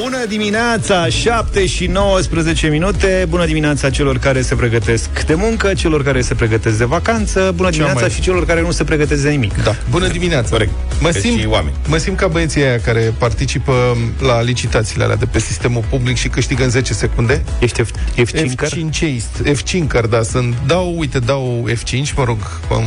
[0.00, 6.02] Bună dimineața, 7 și 19 minute Bună dimineața celor care se pregătesc de muncă Celor
[6.02, 9.30] care se pregătesc de vacanță Bună dimineața mai- și celor care nu se pregătesc de
[9.30, 9.74] nimic Da.
[9.90, 10.48] Bună dimineața.
[10.50, 10.70] Corect.
[11.00, 11.74] Mă Că simt, și oameni.
[11.88, 16.28] mă simt ca băieții aia care participă la licitațiile alea de pe sistemul public și
[16.28, 17.42] câștigă în 10 secunde.
[17.58, 22.38] Ești F- F5 F5 F5 da, sunt, dau, uite, dau F5, mă rog,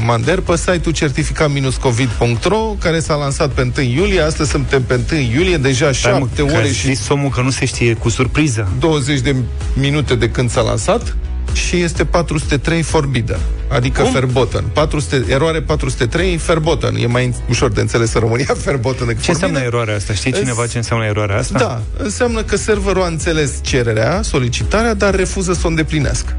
[0.05, 5.57] mander, pe site-ul certificat-covid.ro, care s-a lansat pe 1 iulie, astăzi suntem pe 1 iulie,
[5.57, 9.36] deja 7 ore și și omul că nu se știe cu surpriză 20 de
[9.74, 11.16] minute de când s-a lansat
[11.54, 14.12] și este 403 forbidden, adică Cum?
[14.12, 14.64] verboten.
[14.74, 16.96] 400, eroare 403 verboten.
[16.96, 19.79] E mai ușor de înțeles în România verboten decât Ce înseamnă forbidden.
[19.82, 20.14] eroarea asta?
[20.14, 21.60] Știe Îs- cineva ce înseamnă eroarea asta?
[21.60, 26.38] Da, înseamnă că serverul a înțeles cererea, solicitarea, dar refuză să o îndeplinească.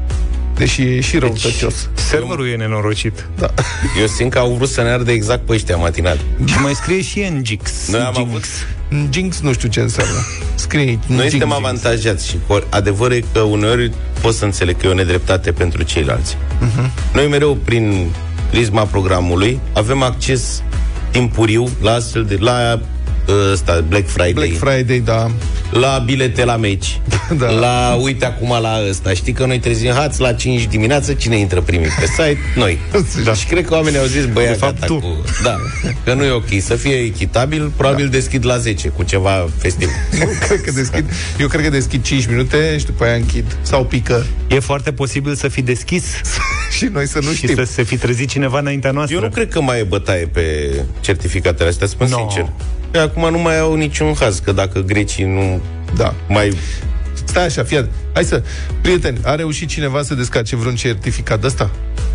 [0.57, 1.89] Deși e și răutăcios.
[1.93, 3.53] Serverul e nenorocit Da.
[4.01, 6.17] Eu simt că au vrut să ne ardă exact pe ăștia matinal.
[6.45, 8.29] Și mai scrie și NGIX Noi am Jinx.
[8.29, 8.43] avut
[9.13, 10.13] Jinx nu știu ce înseamnă.
[10.55, 11.55] Scrie Noi Jinx, suntem Jinx.
[11.55, 13.91] avantajați și cor- adevărul e că uneori
[14.21, 16.37] pot să înțeleg că e o nedreptate pentru ceilalți.
[16.59, 16.91] Mhm.
[17.13, 18.05] Noi mereu, prin
[18.49, 20.63] prisma programului, avem acces
[21.11, 22.37] timpuriu la astfel de...
[22.39, 22.79] la uh,
[23.51, 25.31] ăsta, Black Friday, Black Friday, da.
[25.71, 26.99] la bilete la meci,
[27.39, 27.49] Da.
[27.49, 29.13] la, uite acum la ăsta.
[29.13, 32.37] Știi că noi trezim hați la 5 dimineața, cine intră primii pe site?
[32.55, 32.77] Noi.
[33.23, 33.33] Da.
[33.33, 34.99] Și cred că oamenii au zis, băia, De fapt, gata tu.
[34.99, 35.23] cu...
[35.43, 35.55] Da,
[36.03, 36.45] că nu e ok.
[36.59, 38.11] Să fie echitabil, probabil da.
[38.11, 39.89] deschid la 10 cu ceva festiv.
[40.19, 41.05] Nu cred că deschid.
[41.39, 43.57] Eu cred că deschid 5 minute și după aia închid.
[43.61, 44.25] Sau pică.
[44.47, 46.03] E foarte posibil să fi deschis
[46.77, 47.55] și noi să nu Și știm.
[47.55, 50.71] să se fi trezit cineva înaintea noastră Eu nu cred că mai e bătaie pe
[50.99, 52.17] certificatele astea, spun No.
[52.17, 52.49] sincer.
[52.91, 55.61] Că acum nu mai au niciun haz, că dacă grecii nu
[55.95, 56.13] Da.
[56.27, 56.53] mai...
[57.23, 57.91] Stai așa, fii atent.
[58.13, 58.43] Hai să...
[58.81, 61.69] Prieteni, a reușit cineva să descarce vreun certificat de ăsta?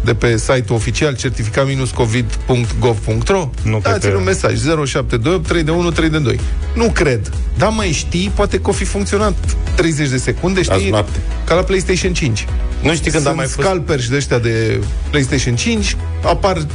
[0.05, 3.51] De pe site-ul oficial certificat-covid.gov.ro?
[3.63, 6.41] Nu cred Dați-l că- un mesaj 0728 321 322.
[6.75, 7.31] Nu cred.
[7.59, 9.35] Dar mai știi, poate că o fi funcționat
[9.75, 10.91] 30 de secunde, Azi știi?
[10.91, 11.19] noapte.
[11.45, 12.47] Ca la PlayStation 5.
[12.83, 13.59] Nu știi când Sunt am mai fost...
[13.67, 16.67] scalperi și de ăștia de PlayStation 5, apar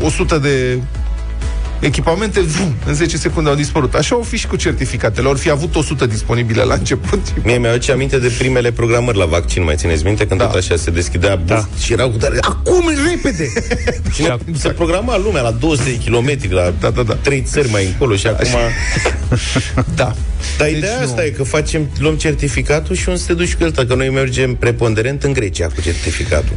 [0.00, 0.78] 100 de
[1.80, 3.94] echipamente, vum, în 10 secunde au dispărut.
[3.94, 5.28] Așa au fi și cu certificatele.
[5.28, 7.20] Or fi avut 100 disponibile la început.
[7.44, 10.26] Mie mi-aduce aminte de primele programări la vaccin, mai țineți minte?
[10.26, 10.46] Când Da.
[10.46, 11.68] tot așa se deschidea buf, Da.
[11.82, 13.52] și erau cu tare, acum, repede!
[14.14, 17.14] și ne, se programa lumea la 200 de kilometri, la Da, da, da.
[17.14, 18.48] trei țări mai încolo și acum...
[19.94, 20.14] Da.
[20.58, 21.04] Dar Deci ideea nu.
[21.06, 24.10] asta e că facem, luăm certificatul și unde să te duci cu el, că noi
[24.10, 26.56] mergem preponderent în Grecia cu certificatul.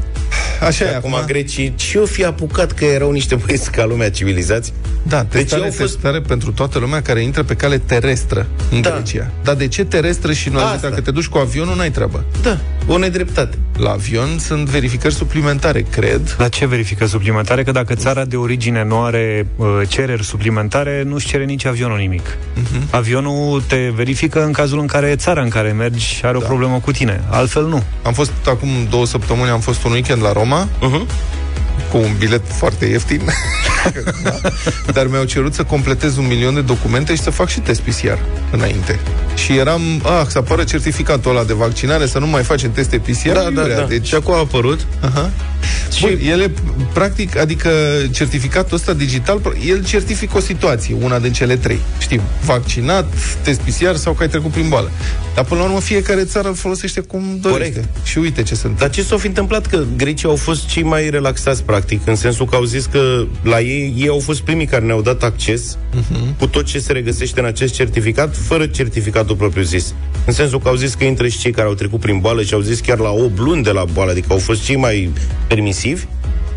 [0.62, 1.26] Așa e Acum acum.
[1.28, 4.74] grecii și eu fi apucat că erau niște băieți ca lumea civilizați.
[5.04, 8.82] Da, testare, au deci fost- testare pentru toată lumea care intră pe cale terestră în
[8.82, 8.90] Da.
[8.90, 9.32] Grecia.
[9.44, 10.70] Dar de ce terestră și nu Asta.
[10.70, 10.90] atâta?
[10.96, 12.24] Că te duci cu avionul, n-ai treabă.
[12.42, 12.60] Da,
[12.90, 13.58] o nedreptate.
[13.78, 16.36] La avion sunt verificări suplimentare, cred.
[16.38, 17.64] La ce verifică suplimentare?
[17.64, 22.30] Că dacă țara de origine nu are uh, cereri suplimentare, nu-și cere nici avionul nimic.
[22.30, 22.90] Uh-huh.
[22.92, 26.92] Avionul te verifică în cazul în care țara în care mergi are o problemă cu
[26.92, 27.24] tine.
[27.30, 27.84] Altfel nu.
[28.04, 31.38] Am fost acum două săptămâni, am fost un weekend la Roma, Uh-huh.
[31.92, 33.22] Cu un bilet foarte ieftin.
[34.24, 34.36] da.
[34.94, 38.18] Dar mi-au cerut să completez un milion de documente și să fac și test PCR
[38.52, 39.00] înainte.
[39.36, 43.32] Și eram, ah, să apară certificatul ăla de vaccinare, să nu mai facem teste PCR.
[43.32, 43.78] Da, da, iurea.
[43.78, 43.84] da.
[43.86, 44.86] Deci, Și acum a apărut.
[45.02, 45.30] Aha.
[45.94, 46.52] Și Bun, ele,
[46.94, 47.70] practic, adică
[48.12, 51.80] certificatul ăsta digital, el certifică o situație, una din cele trei.
[52.00, 54.92] Știm, vaccinat, test PCR sau că ai trecut prin boală.
[55.36, 57.74] Dar până la urmă fiecare țară îl folosește cum dorește.
[57.74, 58.08] Corect.
[58.08, 58.78] Și uite ce sunt.
[58.78, 59.66] Dar ce s-a fi întâmplat?
[59.66, 63.60] Că grecii au fost cei mai relaxați, practic, în sensul că au zis că la
[63.60, 66.38] ei, ei au fost primii care ne-au dat acces uh-huh.
[66.40, 69.94] cu tot ce se regăsește în acest certificat, fără certificatul propriu-zis.
[70.26, 72.54] În sensul că au zis că intră și cei care au trecut prin boală și
[72.54, 75.10] au zis chiar la 8 luni de la boală, adică au fost cei mai
[75.48, 76.04] permisivi.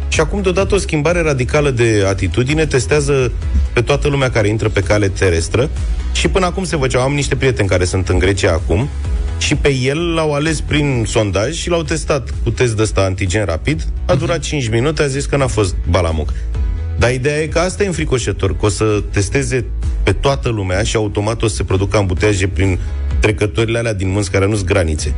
[0.08, 3.32] Și acum, deodată, o schimbare radicală de atitudine testează
[3.72, 5.70] pe toată lumea care intră pe cale terestră
[6.12, 7.02] și până acum se făceau.
[7.02, 8.88] Am niște prieteni care sunt în Grecia acum
[9.46, 13.44] și pe el l-au ales prin sondaj și l-au testat cu test de ăsta antigen
[13.44, 13.86] rapid.
[14.06, 16.32] A durat 5 minute, a zis că n-a fost balamuc.
[16.98, 19.64] Dar ideea e că asta e înfricoșător, că o să testeze
[20.02, 22.78] pe toată lumea și automat o să se producă ambuteiaje prin
[23.20, 25.14] trecătorile alea din munți care nu-s granițe.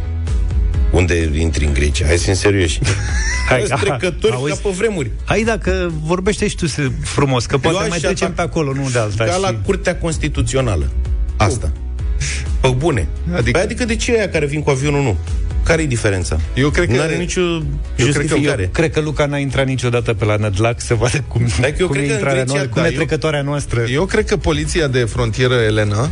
[0.93, 2.07] Unde intri în Grecia?
[2.07, 2.79] Hai să fim serioși.
[3.49, 4.53] Hai, Hai, aha, trecători auzi?
[4.53, 5.11] ca pe vremuri.
[5.25, 8.73] Hai dacă vorbește și tu se- frumos, că poate aș mai trecem atac- pe acolo,
[8.73, 9.25] nu de alta.
[9.25, 9.41] Ca și...
[9.41, 10.91] la Curtea Constituțională.
[11.37, 11.73] Asta.
[12.61, 13.09] Pe bune.
[13.25, 15.17] Adică- Adică, păi adică de ce aia care vin cu avionul nu?
[15.63, 16.39] Care e diferența?
[16.55, 17.67] Eu cred că- Nu are nicio cred
[17.97, 18.69] că- justificare.
[18.73, 21.95] Cred că Luca n-a intrat niciodată pe la Nădlac să vadă cum, Dar eu cum
[21.97, 23.81] cred e că în intrarea Grecia, noastră, cum da, e eu- trecătoarea noastră.
[23.93, 26.09] Eu cred că poliția de frontieră Elena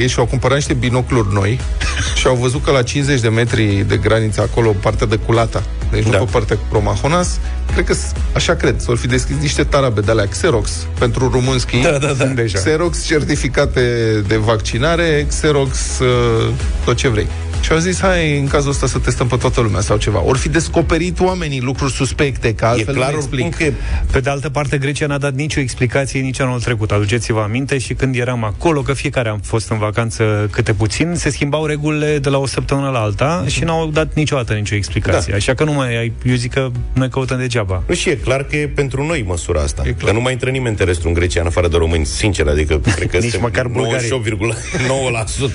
[0.00, 1.60] ei și-au cumpărat niște binocluri noi
[2.18, 6.02] și au văzut că la 50 de metri de graniță acolo, partea de Culata, deci
[6.08, 6.18] Da.
[6.18, 7.38] nu pe partea cu Promahonas,
[7.74, 7.94] cred că,
[8.34, 11.80] așa cred, s-or fi deschis niște tarabe de alea Xerox pentru rumunski.
[11.80, 12.24] Da, da, da.
[12.24, 12.58] Deja.
[12.58, 13.80] Xerox certificate
[14.28, 16.52] de vaccinare, Xerox uh,
[16.84, 17.28] tot ce vrei.
[17.64, 20.22] Și au zis, hai, în cazul ăsta să testăm pe toată lumea sau ceva.
[20.24, 23.68] Ori fi descoperit oamenii lucruri suspecte, că altfel E clar nu oricum explic.
[23.68, 23.74] că
[24.12, 26.90] Pe de altă parte, Grecia n-a dat nicio explicație nici anul trecut.
[26.90, 31.30] Aduceți-vă aminte și când eram acolo, că fiecare am fost în vacanță câte puțin, se
[31.30, 35.30] schimbau regulile de la o săptămână la alta și n-au dat niciodată nicio explicație.
[35.30, 35.36] Da.
[35.36, 37.82] Așa că nu mai ai, eu zic că noi căutăm degeaba.
[37.86, 39.82] Nu și e clar că e pentru noi măsura asta.
[39.86, 40.10] E E clar.
[40.10, 43.10] că nu mai intră nimeni terestru în Grecia, în afară de români, sincer, adică cred
[43.10, 44.10] că Nici sunt măcar bulgarii.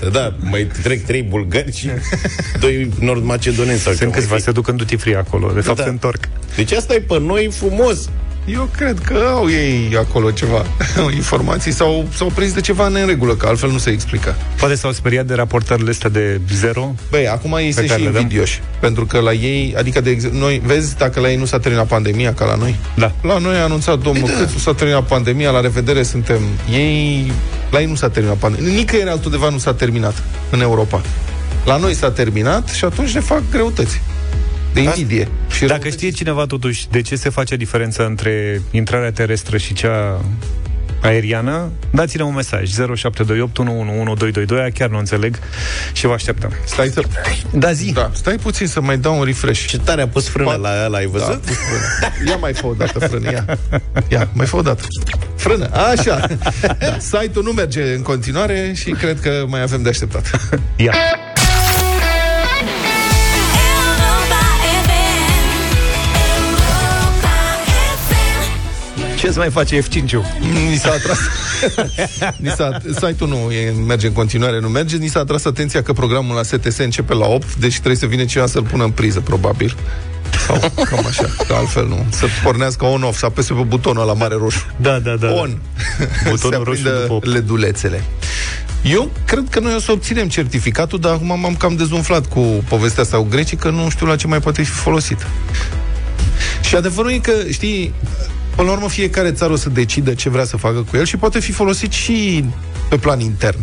[0.07, 1.89] 98,9%, da, mai trec trei bulgari și
[2.59, 4.41] doi nord-macedoneni sau ce Sunt mai câțiva fi.
[4.41, 5.51] se duc în duty free acolo.
[5.53, 5.83] De fapt, Da.
[5.83, 6.19] se întorc.
[6.55, 8.09] Deci asta e pe noi frumos.
[8.45, 10.65] Eu cred că au ei acolo ceva
[11.15, 14.35] informații sau s-au prins de ceva neregulă, că altfel nu se explică.
[14.59, 16.95] Poate s-au speriat de raportările astea de zero.
[17.09, 18.21] Băi, acum ei sunt care și le dăm?
[18.21, 18.61] invidioși.
[18.79, 21.87] Pentru că la ei, adică de exemplu, noi, vezi dacă la ei nu s-a terminat
[21.87, 22.75] pandemia ca la noi?
[22.95, 23.11] Da.
[23.21, 24.39] La noi a anunțat domnul Păi da.
[24.39, 26.39] Câțu, s-a terminat pandemia, la revedere suntem.
[26.71, 27.31] Ei,
[27.71, 28.73] la ei nu s-a terminat pandemia.
[28.73, 31.01] Nicăieri altundeva nu s-a terminat în Europa.
[31.65, 34.01] La noi s-a terminat și atunci ne fac greutăți.
[34.73, 35.27] De invidie.
[35.51, 35.95] Și Dacă răutăți.
[35.95, 40.21] știe cineva totuși de ce se face diferența între intrarea terestră și cea
[41.01, 45.39] aeriană, dați-ne un mesaj 0728 111222, chiar nu înțeleg
[45.93, 46.53] și vă așteptăm.
[46.65, 47.01] Stai să...
[47.51, 47.91] Da, zi.
[47.91, 49.65] Da, stai puțin să mai dau un refresh.
[49.67, 51.41] Ce tare a pus frână Poate- la ăla, ai Da, văzut?
[51.41, 52.13] pus frână.
[52.29, 53.45] Ia mai fă o dată frână, ia.
[54.07, 54.83] Ia, mai fă o dată.
[55.35, 56.27] Frână, așa.
[56.79, 60.29] Da, site-ul nu merge în continuare și cred că mai avem de așteptat.
[60.75, 60.93] Ia.
[69.19, 70.23] Ce-ți mai face F5-ul?
[70.69, 71.17] Ni s-a atras
[72.43, 75.93] ni s-a, Site-ul nu e, merge în continuare, nu merge Ni s-a atras atenția că
[75.93, 79.19] programul la STS începe la 8 Deci trebuie să vină cineva să-l pună în priză,
[79.19, 79.75] probabil
[80.47, 84.35] Sau cam așa, că altfel nu Să pornească on-off, să apese pe butonul la mare
[84.35, 85.31] roșu Da, da, da.
[85.31, 85.57] On
[86.29, 87.25] Butonul Se roșu aprindă după opt.
[87.25, 88.03] ledulețele
[88.83, 92.39] eu cred că noi o să obținem certificatul, dar acum m-am cam dezumflat cu
[92.69, 95.27] povestea asta cu grecii, că nu știu la ce mai poate fi folosit.
[96.61, 97.93] Și adevărul e că, știi,
[98.59, 101.17] până la urmă fiecare țară o să decidă ce vrea să facă cu el și
[101.17, 102.43] poate fi folosit și
[102.89, 103.59] pe plan intern.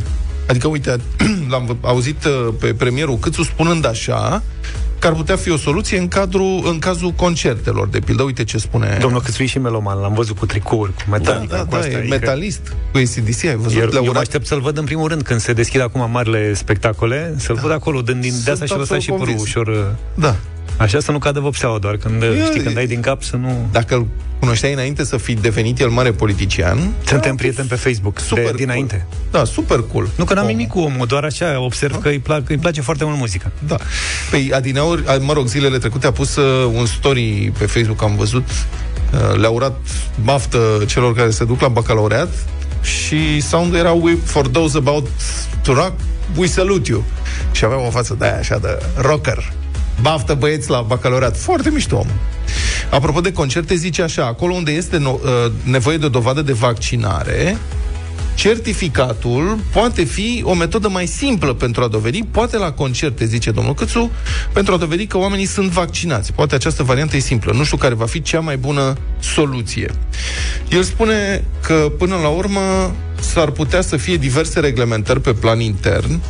[0.48, 0.96] Adică, uite,
[1.50, 4.42] l-am vă- auzit uh, pe premierul Câțu spunând așa,
[4.98, 8.22] că ar putea fi o soluție în, cadru, în cazul concertelor, de pildă.
[8.22, 8.96] Uite ce spune...
[9.00, 11.76] Domnul Câțu e și meloman, l-am văzut cu tricouri, cu da, metalica, da, cu da,
[11.76, 11.92] astea.
[11.92, 13.80] e adică- metalist cu ACDC, ai văzut?
[13.80, 16.10] Eu, Le-a eu mă urat- aștept să-l văd în primul rând când se deschid acum
[16.10, 19.24] marile spectacole, să-l văd acolo dând din de Sunt asta și lăsa absolut și părul
[19.24, 19.42] convins.
[19.42, 19.84] ușor, uh,
[20.14, 20.36] Da.
[20.76, 23.68] Așa să nu cadă vopseaua doar când, Eu- știi, când ai din cap să nu...
[23.72, 24.06] Dacă îl
[24.38, 28.56] cunoșteai înainte să fi devenit el mare politician, Suntem prieteni pe Facebook, super de cool.
[28.56, 29.06] dinainte.
[29.30, 30.08] Da, super cool.
[30.16, 30.56] Nu că n-am Omul.
[30.56, 33.50] nimic cu omul, doar așa observ că îi, plac, îi place foarte mult muzica.
[33.66, 33.76] Da.
[34.30, 38.16] Păi Adineauri, a- mă rog, zilele trecute a pus uh, un story pe Facebook, am
[38.16, 39.76] văzut, uh, le-a urat
[40.24, 42.28] baftă celor care se duc la bacalaureat
[42.82, 45.08] și soundul era we, for those about
[45.62, 45.92] to rock,
[46.36, 47.04] we salute you.
[47.52, 49.52] Și avea o față de aia așa de rocker.
[50.00, 51.38] Baftă băieți la bacalaureat.
[51.38, 52.06] Foarte mișto om.
[52.90, 56.52] Apropo de concerte, zice așa, acolo unde este no, uh, nevoie de o dovadă de
[56.52, 57.56] vaccinare,
[58.34, 63.74] certificatul poate fi o metodă mai simplă pentru a dovedi, poate la concerte, zice domnul
[63.74, 64.10] Câțu,
[64.52, 66.32] pentru a dovedi că oamenii sunt vaccinați.
[66.32, 67.52] Poate această variantă e simplă.
[67.52, 69.90] Nu știu care va fi cea mai bună soluție.
[70.68, 76.20] El spune că, până la urmă, s-ar putea să fie diverse reglementări pe plan intern,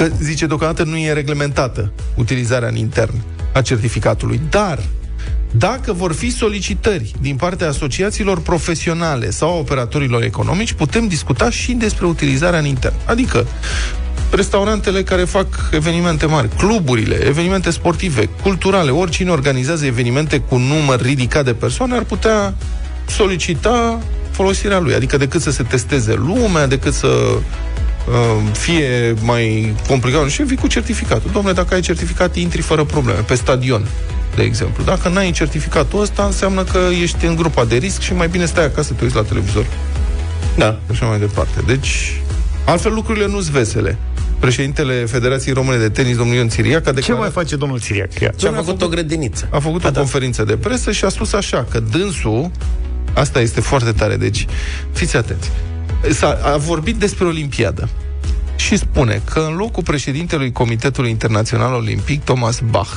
[0.00, 3.14] că, zice, deocamdată nu e reglementată utilizarea în intern
[3.52, 4.78] a certificatului, dar
[5.50, 11.72] dacă vor fi solicitări din partea asociațiilor profesionale sau a operatorilor economici, putem discuta și
[11.72, 12.94] despre utilizarea în intern.
[13.04, 13.46] Adică,
[14.30, 21.44] restaurantele care fac evenimente mari, cluburile, evenimente sportive, culturale, oricine organizează evenimente cu număr ridicat
[21.44, 22.54] de persoane ar putea
[23.06, 24.94] solicita folosirea lui.
[24.94, 27.40] Adică decât să se testeze lumea, decât să uh,
[28.52, 31.30] fie mai complicat și vii cu certificatul.
[31.32, 33.86] Domnule, dacă ai certificat, intri fără probleme pe stadion,
[34.34, 34.84] de exemplu.
[34.84, 38.64] Dacă n-ai certificatul ăsta, înseamnă că ești în grupa de risc și mai bine stai
[38.64, 39.66] acasă, te uiți la televizor.
[40.56, 40.70] Da.
[40.70, 41.60] Și așa mai departe.
[41.66, 42.22] Deci,
[42.64, 43.98] altfel lucrurile nu sunt vesele.
[44.38, 47.20] Președintele Federației Române de Tenis, domnul Ion Țiriac, a Ce declarat...
[47.20, 48.20] mai face domnul Țiriac?
[48.20, 48.32] Ia.
[48.38, 49.48] Și a făcut o grădiniță.
[49.50, 52.50] a făcut o conferință de presă și a spus așa, că dânsul,
[53.12, 54.46] asta este foarte tare, deci
[54.92, 55.50] fiți atenți,
[56.08, 57.88] S-a, a vorbit despre Olimpiadă
[58.56, 62.90] și spune că în locul președintelui Comitetului Internațional Olimpic, Thomas Bach,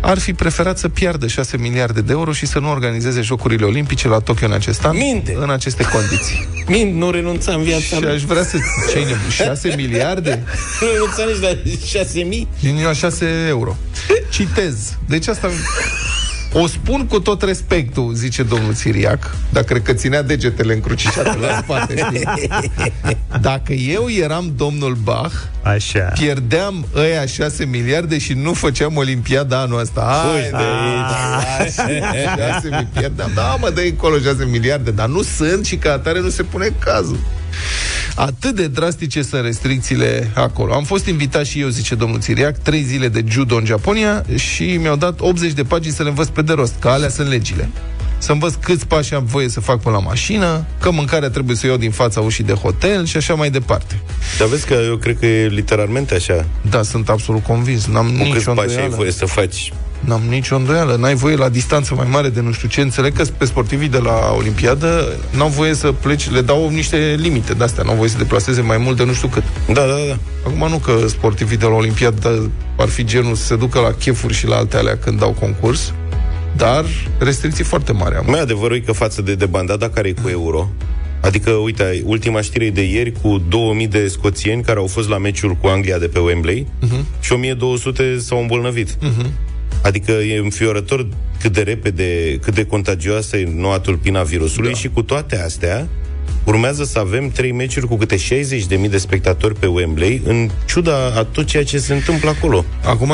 [0.00, 4.08] ar fi preferat să piardă 6 miliarde de euro și să nu organizeze Jocurile Olimpice
[4.08, 5.36] la Tokyo în acest an, Minte!
[5.38, 6.48] în aceste condiții.
[6.66, 8.12] Mint, nu renunța în viața și mea.
[8.12, 8.56] aș vrea să...
[8.92, 10.42] Ce 6 miliarde?
[10.80, 11.24] Nu renunța
[11.64, 12.48] nici la 6 mii.
[12.60, 13.76] Din 6 euro.
[14.30, 14.96] Citez.
[15.06, 15.48] Deci asta...
[16.52, 21.60] O spun cu tot respectul, zice domnul Siriac, dar cred că ținea degetele încrucișate la
[21.62, 21.96] spate.
[21.96, 22.48] știi?
[23.40, 25.98] Dacă eu eram domnul Bach, Așa.
[25.98, 30.00] pierdeam ăia 6 miliarde și nu făceam Olimpiada anul ăsta.
[30.00, 30.56] Hai Fugi de
[32.34, 32.88] de 6 miliarde.
[32.92, 33.30] Pierdeam.
[33.34, 36.74] Da, mă, dă încolo 6 miliarde, dar nu sunt și ca atare nu se pune
[36.78, 37.18] cazul.
[38.14, 40.72] Atât de drastice sunt restricțiile acolo.
[40.74, 44.64] Am fost invitat și eu, zice domnul Țiriac, trei zile de judo în Japonia și
[44.80, 47.68] mi-au dat 80 de pagini să le învăț pe de rost, că alea sunt legile.
[48.18, 51.62] Să învăț câți pași am voie să fac până la mașină, că mâncarea trebuie să
[51.66, 54.00] o iau din fața ușii de hotel și așa mai departe.
[54.38, 56.46] Dar vezi că eu cred că e literalmente așa.
[56.70, 57.86] Da, sunt absolut convins.
[57.86, 58.94] N-am Cu câți nicio pași ai îndoială.
[58.94, 59.72] voie să faci.
[60.00, 60.96] N-am nicio îndoială.
[60.96, 62.80] N-ai voie la distanță mai mare de nu știu ce.
[62.80, 67.54] Înțeleg că pe sportivii de la Olimpiadă n-au voie să pleci, le dau niște limite
[67.54, 67.84] de astea.
[67.84, 69.42] N-au voie să deplaseze mai mult de nu știu cât.
[69.66, 70.18] Da, da, da.
[70.46, 74.34] Acum nu că sportivii de la Olimpiadă ar fi genul să se ducă la chefuri
[74.34, 75.92] și la alte alea când dau concurs,
[76.56, 76.84] dar
[77.18, 78.24] restricții foarte mari am.
[78.26, 80.68] Mai adevărul e că față de debandada care e cu euro,
[81.20, 85.18] adică, uite, ultima știre e de ieri cu 2000 de scoțieni care au fost la
[85.18, 87.20] meciul cu Anglia de pe Wembley uh-huh.
[87.20, 88.90] și 1200 s-au îmbolnăvit.
[88.90, 89.26] Uh-huh.
[89.82, 91.06] Adică e înfiorător
[91.40, 94.78] cât de repede, cât de contagioasă e noua tulpina virusului da.
[94.78, 95.86] și cu toate astea
[96.44, 101.24] urmează să avem trei meciuri cu câte 60.000 de spectatori pe Wembley, în ciuda a
[101.24, 102.64] tot ceea ce se întâmplă acolo.
[102.84, 103.12] Acum,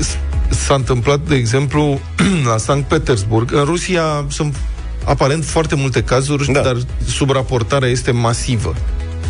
[0.00, 0.16] s-
[0.54, 2.00] s-a întâmplat, de exemplu,
[2.50, 3.52] la Sankt Petersburg.
[3.52, 4.56] În Rusia sunt
[5.04, 6.60] aparent foarte multe cazuri, Da.
[6.60, 6.76] dar
[7.06, 8.74] subraportarea este masivă.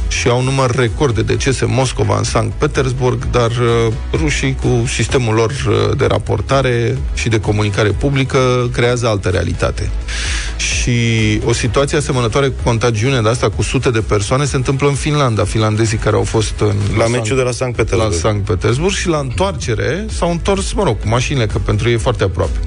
[0.09, 4.85] Și au număr record de decese în Moscova, în Sankt Petersburg, dar uh, rușii cu
[4.87, 9.91] sistemul lor uh, de raportare și de comunicare publică creează altă realitate.
[10.57, 14.95] Și o situație asemănătoare cu contagiune de asta cu sute de persoane se întâmplă în
[14.95, 15.45] Finlanda.
[15.45, 18.13] Finlandezii care au fost în La Sankt- meciul de la Sankt Petersburg.
[18.13, 21.95] la Sankt Petersburg și la întoarcere s-au întors, mă rog, cu mașinile, că pentru ei
[21.95, 22.59] e foarte aproape.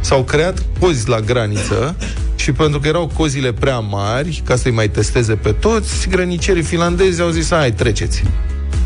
[0.00, 1.96] S-au creat cozi la graniță
[2.36, 7.20] și pentru că erau cozile prea mari, ca să-i mai testeze pe toți, grănicerii finlandezi
[7.20, 8.22] au zis, hai, treceți.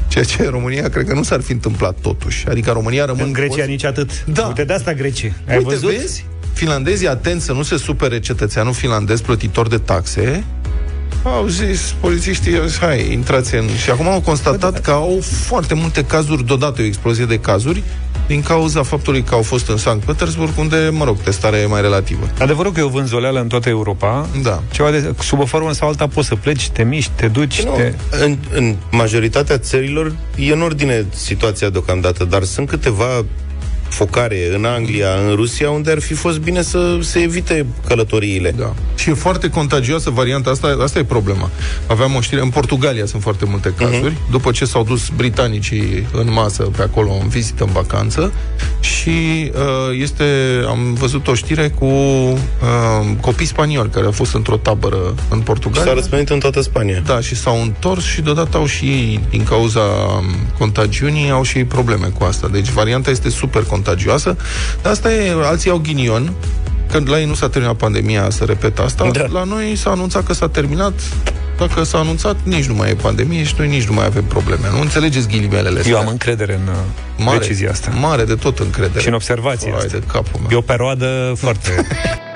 [0.08, 2.48] Ceea ce în România cred că nu s-ar fi întâmplat totuși.
[2.48, 4.24] Adică România rămân În Grecia cozi- nici atât.
[4.24, 4.46] Da.
[4.46, 5.34] Uite, de asta Grecie.
[5.48, 5.90] Ai Uite, văzut?
[5.90, 6.24] vezi?
[6.52, 10.44] Finlandezii atenți să nu se supere cetățeanul finlandez plătitor de taxe,
[11.24, 13.64] au zis, polițiștii, au zis, hai, intrați în...
[13.82, 17.82] Și acum au constatat că au foarte multe cazuri, deodată o explozie de cazuri,
[18.26, 21.80] din cauza faptului că au fost în Sankt Petersburg, unde, mă rog, testarea e mai
[21.80, 22.30] relativă.
[22.38, 24.28] Adevărul că e o vânzoleală în toată Europa.
[24.42, 24.62] Da.
[24.70, 27.74] Ceva de, sub o formă sau alta poți să pleci, te miști, te duci, Nu,
[27.74, 27.92] te...
[28.24, 33.24] în, în majoritatea țărilor e în ordine situația deocamdată, dar sunt câteva
[33.92, 38.50] focare în Anglia, în Rusia, unde ar fi fost bine să se evite călătoriile.
[38.50, 38.74] Da.
[38.94, 41.50] Și e foarte contagioasă varianta asta, asta e problema.
[41.86, 44.30] Aveam o știre, în Portugalia sunt foarte multe cazuri, uh-huh.
[44.30, 48.32] după ce s-au dus britanicii în masă pe acolo în vizită, în vacanță,
[48.80, 49.10] și
[49.54, 50.24] uh, este,
[50.68, 52.38] am văzut o știre cu uh,
[53.20, 55.90] copii spanioli care au fost într-o tabără în Portugalia.
[55.90, 57.02] S-a răspândit în toată Spania.
[57.06, 60.24] Da, și s-au întors și deodată au și ei, din cauza um,
[60.58, 62.48] contagiunii, au și ei probleme cu asta.
[62.48, 63.81] Deci varianta este super contagioasă.
[64.82, 66.32] Dar asta e, alții au ghinion,
[66.90, 69.26] când la ei nu s-a terminat pandemia, să repet asta, Da.
[69.30, 70.92] la noi s-a anunțat că s-a terminat,
[71.58, 74.66] dacă s-a anunțat, nici nu mai e pandemie și noi nici nu mai avem probleme.
[74.72, 75.92] Nu înțelegeți ghilimelele astea.
[75.92, 76.74] Eu am încredere în uh,
[77.24, 77.90] mare, decizia asta.
[78.00, 79.00] Mare de tot încredere.
[79.00, 79.98] Și în observația Hai asta.
[79.98, 80.48] de capul meu.
[80.50, 81.70] E o perioadă foarte...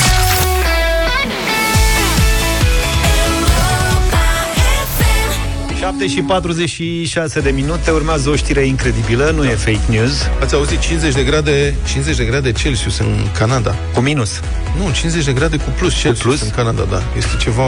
[5.99, 10.79] 7 și 46 de minute, urmează o știre incredibilă, nu e fake news, Ați auzit
[10.79, 13.07] 50 de grade, 50 de grade Celsius în
[13.39, 13.75] Canada.
[13.95, 14.41] cu minus.
[14.79, 16.41] Nu, 50 de grade cu plus Celsius plus?
[16.41, 17.03] în Canada, da.
[17.17, 17.63] Este ceva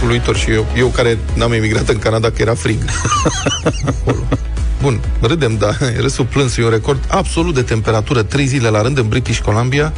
[0.00, 2.78] fluitor și eu, eu care n-am emigrat în Canada, că era frig.
[4.78, 4.90] Acolo.
[4.90, 8.82] Bun, râdem, da, e râsul plâns, e un record absolut de temperatură, trei zile la
[8.82, 9.92] rând în British Columbia,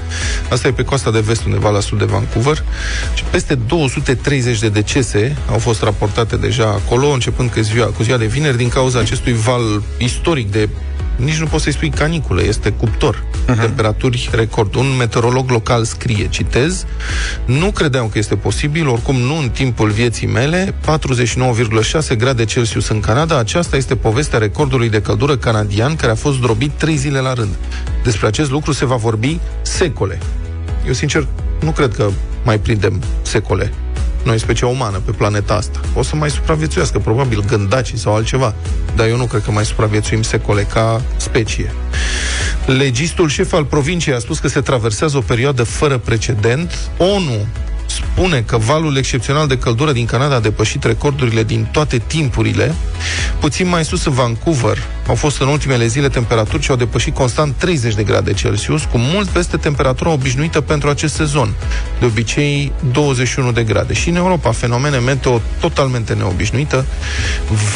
[0.51, 2.65] asta e pe coasta de vest, undeva la sud de Vancouver,
[3.15, 8.17] și peste 230 de decese au fost raportate deja acolo, începând cu ziua, cu ziua
[8.17, 10.69] de vineri, din cauza acestui val istoric de
[11.19, 13.23] nici nu poți să-i spui caniculă, este cuptor.
[13.23, 13.61] Uh-huh.
[13.61, 14.75] Temperaturi record.
[14.75, 16.87] Un meteorolog local scrie, citez,
[17.45, 20.75] nu credeam că este posibil, oricum nu în timpul vieții mele,
[22.11, 26.41] 49,6 grade Celsius în Canada, aceasta este povestea recordului de căldură canadian care a fost
[26.41, 27.55] drobit 3 zile la rând.
[28.05, 30.19] Despre acest lucru se va vorbi secole.
[30.87, 31.27] Eu, sincer,
[31.61, 32.09] nu cred că
[32.45, 33.73] mai prindem secole
[34.29, 35.81] noi, specia umană, pe planeta asta.
[35.95, 38.55] O să mai supraviețuiască, probabil, gândacii sau altceva.
[38.97, 41.75] Dar eu nu cred că mai supraviețuim secole ca specie.
[42.67, 46.79] Legistul șef al provinciei a spus că se traversează o perioadă fără precedent.
[46.99, 47.47] ONU
[47.87, 52.75] spune că valul excepțional de căldură din Canada a depășit recordurile din toate timpurile.
[53.41, 54.79] Puțin mai sus în Vancouver
[55.09, 58.99] au fost în ultimele zile temperaturi ce au depășit constant 30 de grade Celsius, cu
[58.99, 61.55] mult peste temperatura obișnuită pentru acest sezon,
[61.99, 63.93] de obicei 21 de grade.
[63.93, 66.85] Și în Europa, fenomene meteo totalmente neobișnuită,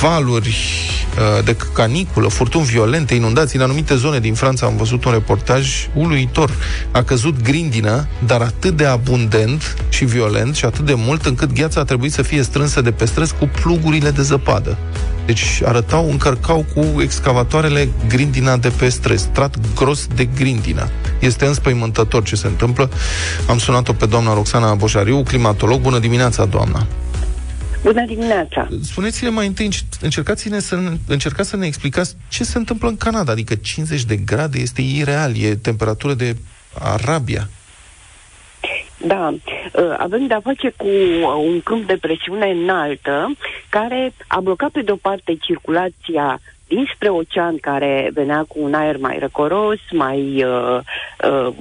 [0.01, 4.67] valuri uh, de caniculă, furtuni violente, inundații în anumite zone din Franța.
[4.67, 6.51] Am văzut un reportaj uluitor.
[6.91, 11.81] A căzut grindină, dar atât de abundent și violent și atât de mult încât gheața
[11.81, 14.79] a trebuit să fie strânsă de pe străzi cu plugurile de zăpadă.
[15.27, 20.89] Deci arătau, încărcau cu excavatoarele grindina de pe străzi, strat gros de grindina.
[21.21, 22.91] Este înspăimântător ce se întâmplă.
[23.49, 25.81] Am sunat-o pe doamna Roxana Boșariu, climatolog.
[25.81, 26.87] Bună dimineața, doamna!
[27.83, 28.69] Bună dimineața!
[28.83, 29.69] Spuneți-ne mai întâi,
[30.01, 33.33] încercați-ne să, încercați să ne explicați ce se întâmplă în Canada.
[33.33, 36.37] Adică 50 de grade este ireal, e temperatură de
[36.79, 37.49] Arabia.
[39.07, 43.31] Da, uh, avem de-a face cu uh, un câmp de presiune înaltă
[43.69, 46.41] care a blocat pe de-o parte circulația
[46.75, 50.79] dinspre ocean care venea cu un aer mai răcoros, mai uh,
[51.31, 51.55] uh,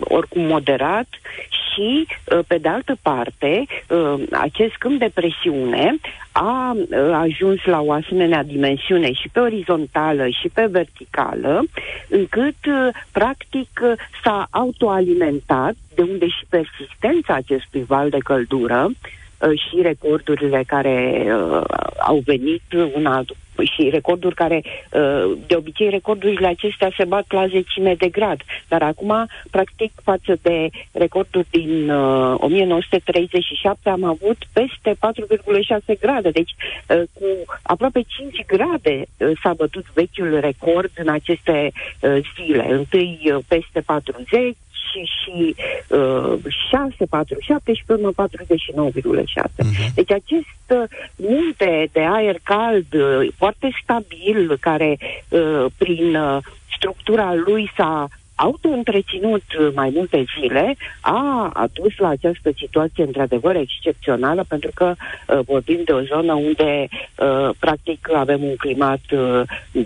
[0.00, 1.08] oricum moderat
[1.48, 5.96] și, uh, pe de altă parte, uh, acest câmp de presiune
[6.32, 11.62] a uh, ajuns la o asemenea dimensiune și pe orizontală și pe verticală,
[12.08, 13.92] încât, uh, practic, uh,
[14.22, 18.94] s-a autoalimentat, de unde și persistența acestui val de căldură, uh,
[19.38, 21.62] și recordurile care uh,
[21.98, 22.62] au venit
[22.94, 28.08] una după și recorduri care, uh, de obicei, recordurile acestea se bat la zecime de
[28.08, 28.40] grad.
[28.68, 34.98] Dar acum, practic, față de recorduri din uh, 1937, am avut peste
[35.94, 36.30] 4,6 grade.
[36.30, 36.54] Deci,
[36.88, 37.26] uh, cu
[37.62, 42.72] aproape 5 grade uh, s-a bătut vechiul record în aceste uh, zile.
[42.72, 44.56] Întâi uh, peste 40,
[45.04, 45.54] și, și
[45.88, 46.38] uh,
[46.70, 49.42] 6, 4, 7 și pe urmă 49,6.
[49.42, 49.94] Uh-huh.
[49.94, 50.82] Deci acest uh,
[51.16, 54.98] munte de aer cald uh, foarte stabil, care
[55.28, 56.38] uh, prin uh,
[56.76, 59.42] structura lui s-a auto-întreținut
[59.74, 65.92] mai multe zile a adus la această situație într-adevăr excepțională pentru că uh, vorbim de
[65.92, 69.42] o zonă unde uh, practic avem un climat uh,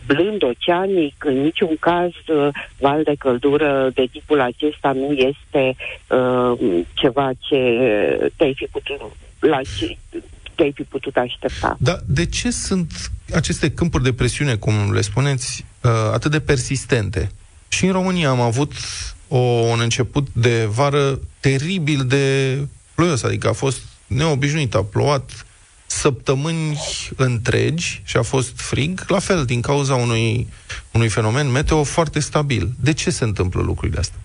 [0.06, 5.76] blând, oceanic, în niciun caz uh, val de căldură de tipul acesta nu este
[6.08, 7.56] uh, ceva ce
[8.36, 9.00] te-ai fi putut
[9.40, 9.96] la ce
[10.54, 11.76] te-ai fi putut aștepta.
[11.78, 17.30] Dar de ce sunt aceste câmpuri de presiune, cum le spuneți, uh, atât de persistente?
[17.72, 18.72] Și în România am avut
[19.28, 22.56] o, un început de vară teribil de
[22.94, 25.46] ploios, adică a fost neobișnuit, a plouat
[25.86, 26.78] săptămâni
[27.16, 30.48] întregi și a fost frig, la fel, din cauza unui,
[30.92, 32.68] unui fenomen meteo foarte stabil.
[32.82, 34.18] De ce se întâmplă lucrurile astea?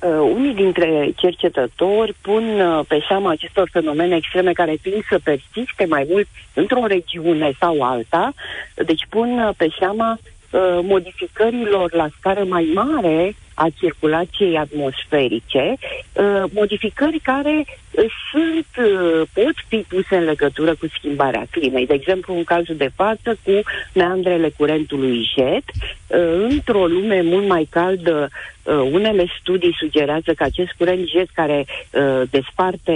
[0.00, 5.84] Uh, unii dintre cercetători pun uh, pe seama acestor fenomene extreme care tind să persiste
[5.88, 8.32] mai mult într-o regiune sau alta,
[8.74, 10.18] deci pun uh, pe seama
[10.50, 15.74] uh, modificărilor la scară mai mare a circulației atmosferice,
[16.12, 17.87] uh, modificări care uh,
[18.30, 21.86] sunt, uh, pot fi puse în legătură cu schimbarea climei.
[21.86, 23.52] De exemplu, în cazul de față, cu
[23.94, 25.64] meandrele curentului jet,
[26.06, 28.28] uh, într-o lume mult mai caldă,
[28.62, 32.94] uh, unele studii sugerează că acest curent jet care uh, desparte,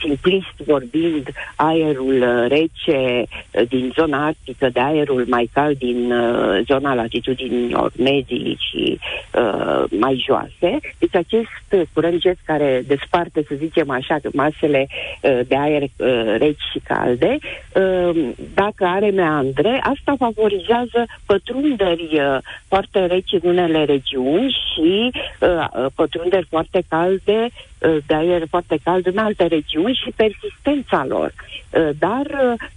[0.00, 6.60] simplist vorbind, aerul uh, rece uh, din zona arctică de aerul mai cald din uh,
[6.66, 8.98] zona latitudinilor medii și
[9.34, 10.78] uh, mai joase.
[10.98, 14.86] Deci acest curent jet care desparte, să zicem așa, masele
[15.22, 17.38] uh, de aer uh, reci și calde,
[17.74, 25.86] uh, dacă are meandre, asta favorizează pătrunderi uh, foarte reci în unele regiuni și uh,
[25.94, 27.48] pătrunderi foarte calde
[27.78, 31.32] uh, de aer foarte cald în alte regiuni și persistența lor.
[31.70, 32.26] Uh, Dar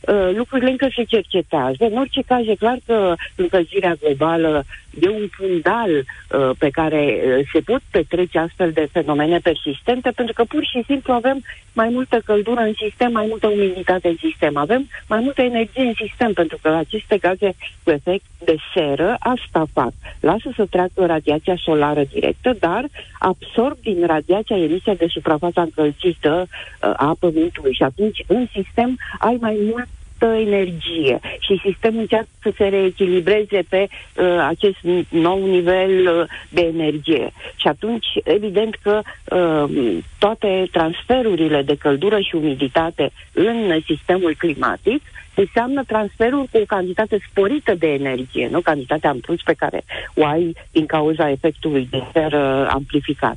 [0.08, 1.86] uh, lucrurile încă se cercetează.
[1.86, 4.64] În orice caz, e clar că încălzirea globală
[5.00, 10.34] e un fundal uh, pe care uh, se pot petrece astfel de fenomene persistente, pentru
[10.34, 14.58] că pur și simplu avem mai multă căldură în sistem, mai multă umiditate în sistem,
[14.58, 19.66] avem mai multă energie în sistem, pentru că aceste gaze cu efect de seră asta
[19.74, 19.92] fac.
[20.20, 22.86] Lasă să treacă radiația solară directă, dar
[23.20, 28.81] absorb din radiația emisia de suprafața încălzită uh, a Pământului și atunci în sistem
[29.20, 29.88] ai mai mult
[30.22, 34.78] multă energie și sistemul încearcă să se reechilibreze pe uh, acest
[35.10, 37.32] nou nivel uh, de energie.
[37.56, 45.02] Și atunci, evident că uh, toate transferurile de căldură și umiditate în sistemul climatic
[45.36, 50.26] înseamnă transferul cu o cantitate sporită de energie, nu cantitatea în plus pe care o
[50.26, 53.36] ai din cauza efectului de seră amplificat.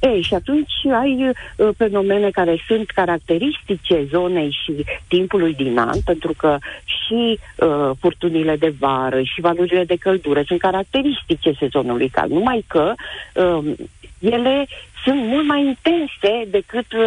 [0.00, 6.32] E, și atunci ai uh, fenomene care sunt caracteristice zonei și timpului din an, pentru
[6.36, 12.64] că și uh, furtunile de vară și valurile de căldură sunt caracteristice sezonului cald, numai
[12.66, 12.94] că
[13.34, 13.72] uh,
[14.18, 14.66] ele
[15.04, 17.06] sunt mult mai intense decât uh,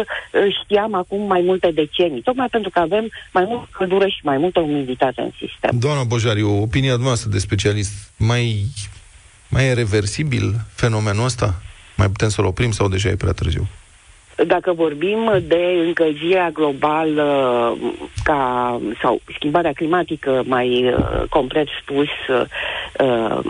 [0.62, 4.60] știam acum mai multe decenii, tocmai pentru că avem mai multă căldură și mai multă
[4.60, 5.78] umiditate în sistem.
[5.78, 8.64] Doamna Bojariu, opinia dumneavoastră de specialist, mai,
[9.48, 11.62] mai e reversibil fenomenul ăsta?
[12.00, 13.66] Mai putem să-l oprim sau deja e prea târziu?
[14.46, 17.76] Dacă vorbim de încălzirea globală
[18.24, 23.44] ca, sau schimbarea climatică, mai uh, complet spus, uh,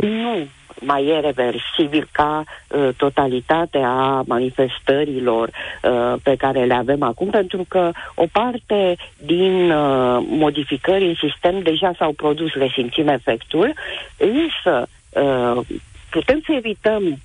[0.00, 0.46] nu
[0.80, 7.90] mai e reversibil ca uh, totalitatea manifestărilor uh, pe care le avem acum, pentru că
[8.14, 13.74] o parte din uh, modificări în sistem deja s-au produs, le simțim efectul,
[14.16, 15.66] însă uh,
[16.10, 17.18] putem să evităm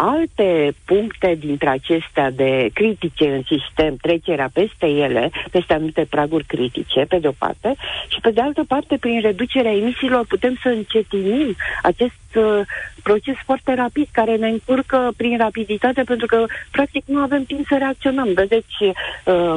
[0.00, 7.04] alte puncte dintre acestea de critice în sistem, trecerea peste ele, peste anumite praguri critice,
[7.08, 7.74] pe de o parte,
[8.08, 12.60] și pe de altă parte, prin reducerea emisiilor, putem să încetinim acest uh,
[13.02, 17.76] proces foarte rapid, care ne încurcă prin rapiditate, pentru că, practic, nu avem timp să
[17.78, 18.32] reacționăm.
[18.34, 18.76] Vedeți,
[19.24, 19.56] uh,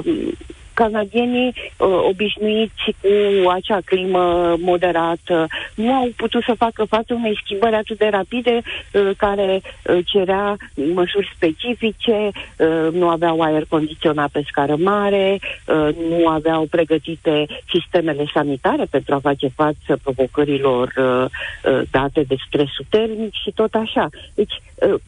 [0.74, 7.76] canadienii uh, obișnuiți cu acea climă moderată nu au putut să facă față unei schimbări
[7.76, 10.56] atât de rapide uh, care uh, cerea
[10.94, 18.26] măsuri specifice, uh, nu aveau aer condiționat pe scară mare, uh, nu aveau pregătite sistemele
[18.34, 21.26] sanitare pentru a face față provocărilor uh,
[21.74, 24.10] uh, date de stresul termic și tot așa.
[24.34, 25.02] Deci, uh,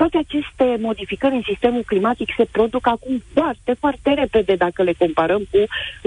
[0.00, 5.42] toate aceste modificări în sistemul climatic se produc acum foarte, foarte repede dacă le comparăm
[5.50, 5.58] cu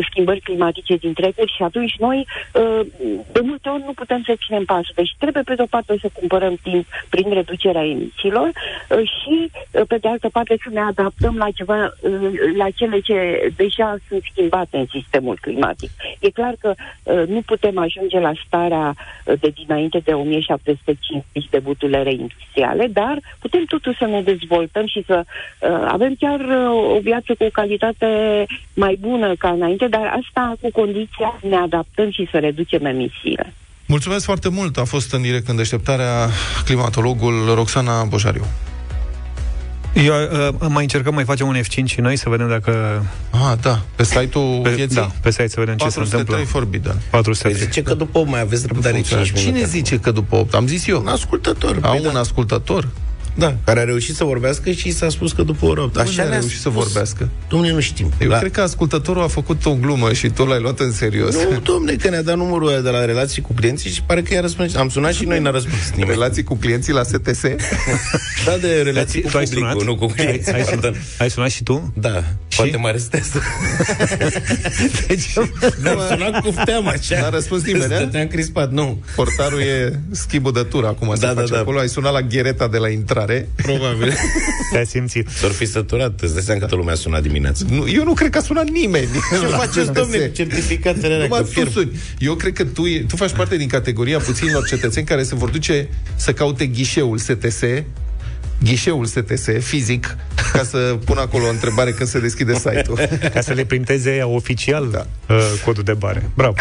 [0.10, 2.79] schimbări climatice din trecut și atunci noi uh,
[3.32, 4.93] de multe ori nu putem să ținem pasul.
[4.95, 9.82] Deci trebuie pe de o parte să cumpărăm timp prin reducerea emisiilor uh, și uh,
[9.88, 11.93] pe de altă parte să ne adaptăm la ceva,
[12.58, 13.17] la cele ce
[13.56, 15.91] deja sunt schimbate în sistemul climatic.
[16.19, 16.73] E clar că
[17.27, 18.95] nu putem ajunge la starea
[19.39, 25.03] de dinainte de 1750 de buturile reindustriale, dar putem tot totuși să ne dezvoltăm și
[25.05, 28.07] să uh, avem chiar uh, o viață cu o calitate
[28.73, 33.53] mai bună ca înainte, dar asta cu condiția să ne adaptăm și să reducem emisiile.
[33.85, 34.77] Mulțumesc foarte mult.
[34.77, 36.29] A fost în direct în deșteptarea
[36.65, 38.45] climatologul Roxana Bojariu.
[39.93, 43.03] Eu, uh, mai încercăm, mai facem un F5 și noi să vedem dacă...
[43.29, 44.95] Ah, da, pe site-ul pe, vieții?
[44.95, 46.35] Da, pe site să vedem ce se întâmplă.
[46.35, 47.01] 403 Forbidden.
[47.09, 47.51] 403.
[47.51, 49.39] Păi zice că după 8 mai aveți răbdare 5 minute.
[49.39, 50.53] Cine zice că după 8?
[50.53, 50.99] Am zis eu.
[50.99, 51.79] Un ascultător.
[51.81, 52.19] Au Păi un da.
[52.19, 52.87] ascultător?
[53.35, 55.97] Da, care a reușit să vorbească și s-a spus că după ora 8.
[55.97, 56.83] Așa a ne-a reușit să spus.
[56.83, 57.29] vorbească.
[57.49, 58.11] Domne, nu știm.
[58.21, 61.33] Eu La- cred că ascultătorul a făcut o glumă și tu l-ai luat în serios.
[61.35, 64.33] Nu, domne, că ne-a dat numărul ăla de la relații cu clienții și pare că
[64.33, 64.75] i-a răspuns.
[64.75, 66.09] Am sunat și noi, n-a răspuns nimeni.
[66.11, 67.41] Relații cu clienții la STS?
[68.45, 69.85] Da, de relații cu Tu ai publicul, sunat?
[69.85, 70.53] nu cu Ai, clienții.
[70.53, 70.81] ai, Pardon.
[70.93, 71.93] sunat, ai sunat și tu?
[71.95, 72.23] Da,
[72.55, 73.41] poate mă arestează.
[75.07, 75.49] deci, am
[76.09, 77.19] sunat cu teamă așa.
[77.19, 77.95] N-a răspuns nimeni, da?
[77.95, 79.01] Stăteam crispat, nu.
[79.15, 81.59] Portarul e schimbul de tur acum se Da, da, face da.
[81.59, 81.79] acolo.
[81.79, 83.22] Ai sunat la ghereta de la intrare.
[83.55, 84.13] Probabil.
[84.71, 85.27] Te-ai simțit.
[85.29, 87.65] S-ar fi săturat, îți dai seama câtă lume a sunat dimineața.
[87.69, 89.07] Nu, eu nu cred că a sunat nimeni.
[89.31, 89.91] Ce la faceți, STS.
[89.91, 91.71] domne, cu certificatele alea, Numai că tu fierb?
[91.71, 91.91] suni.
[92.19, 95.49] Eu cred că tu, e- tu faci parte din categoria puținilor cetățeni care se vor
[95.49, 97.59] duce să caute ghișeul STS
[98.63, 100.17] ghișeul STS fizic
[100.53, 102.97] ca să pun acolo o întrebare când se deschide site-ul.
[103.33, 105.07] Ca să le printeze ea oficial Da.
[105.36, 106.29] uh, codul de bare.
[106.36, 106.53] Bravo.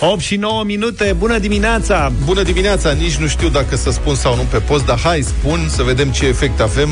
[0.00, 2.12] 8 și 9 minute, bună dimineața!
[2.24, 5.68] Bună dimineața, nici nu știu dacă să spun sau nu pe post, dar hai spun
[5.68, 6.88] să vedem ce efect avem.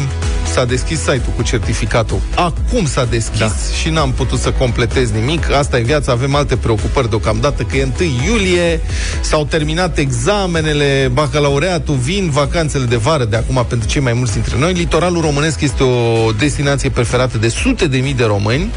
[0.52, 2.20] S-a deschis site-ul cu certificatul.
[2.34, 3.52] Acum s-a deschis da.
[3.80, 5.50] și n-am putut să completez nimic.
[5.50, 8.80] Asta e viața, avem alte preocupări deocamdată, că e 1 iulie,
[9.20, 14.56] s-au terminat examenele, bacalaureatul, vin vacanțele de vară de acum pentru cei mai mulți dintre
[14.58, 14.72] noi.
[14.72, 18.70] Litoralul românesc este o destinație preferată de sute de mii de români.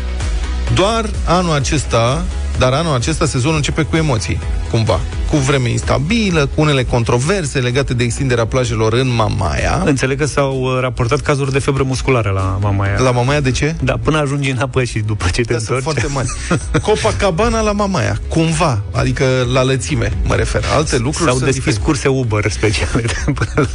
[0.74, 2.26] Doar anul acesta,
[2.60, 4.40] dar anul acesta sezonul începe cu emoții,
[4.72, 5.00] cumva.
[5.30, 9.82] Cu vreme instabilă, cu unele controverse legate de extinderea plajelor în Mamaia.
[9.86, 13.00] Înțeleg că s-au uh, raportat cazuri de febră musculară la Mamaia.
[13.00, 13.76] La Mamaia de ce?
[13.84, 15.84] Da, până ajungi în apă și după ce te Da, sunt întorci.
[15.84, 16.28] foarte mari.
[16.88, 20.64] Copacabana la Mamaia, cumva, adică la lățime, mă refer.
[20.76, 21.84] Alte lucruri S-au sunt deschis diferite.
[21.86, 23.02] curse Uber speciale.
[23.02, 23.68] de până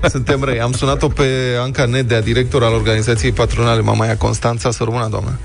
[0.00, 0.60] la- Suntem răi.
[0.60, 1.24] Am sunat-o pe
[1.62, 4.70] Anca Nedea, director al organizației patronale Mamaia Constanța.
[4.70, 5.38] Să rămână, doamnă.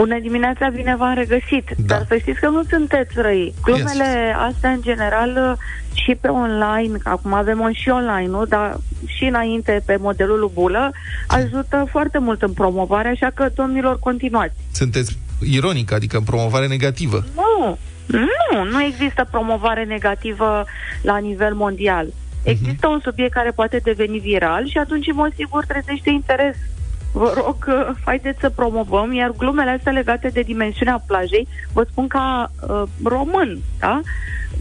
[0.00, 1.70] Bună dimineața, bine v-am regăsit.
[1.76, 1.94] Da.
[1.94, 3.54] Dar să știți că nu sunteți răi.
[3.62, 5.58] Glumele astea, în general,
[5.92, 8.44] și pe online, că acum avem un și online, nu?
[8.44, 10.92] Dar și înainte, pe modelul bulă,
[11.26, 14.54] ajută foarte mult în promovare, așa că, domnilor, continuați.
[14.72, 17.24] Sunteți ironic, adică în promovare negativă.
[17.34, 20.64] Nu, Nu, nu există promovare negativă
[21.02, 22.06] la nivel mondial.
[22.42, 26.56] Există un subiect care poate deveni viral și atunci, în mod sigur, trezește interes.
[27.12, 32.06] Vă rog, uh, haideți să promovăm, iar glumele astea legate de dimensiunea plajei, vă spun
[32.06, 34.00] ca uh, român, da?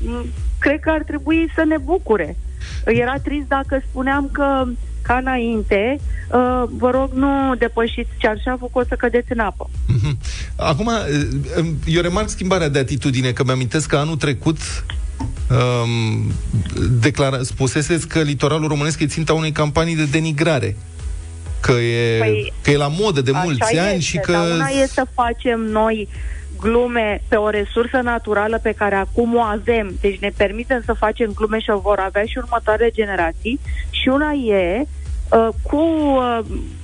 [0.02, 0.26] Mm,
[0.60, 2.38] Cred că ar trebui să ne bucure.
[2.86, 4.64] Era trist dacă spuneam că
[5.02, 6.00] ca înainte,
[6.32, 9.70] uh, vă rog, nu depășiți cearșaful, că o să cădeți în apă.
[9.88, 10.18] Mhm.
[10.56, 14.58] Acum, uh, eu remarc schimbarea de atitudine, că mi-amintesc că anul trecut
[15.50, 16.32] um,
[17.00, 20.76] declara, spuseseți că litoralul românesc e ținta unei campanii de denigrare.
[21.62, 24.32] Că e, Păi, că e la modă de mulți Așa ani este, și că...
[24.32, 26.08] Dar una e să facem noi
[26.60, 31.32] glume pe o resursă naturală pe care acum o avem, deci ne permitem să facem
[31.36, 36.40] glume și o vor avea și următoarele generații, și una e uh, cu uh,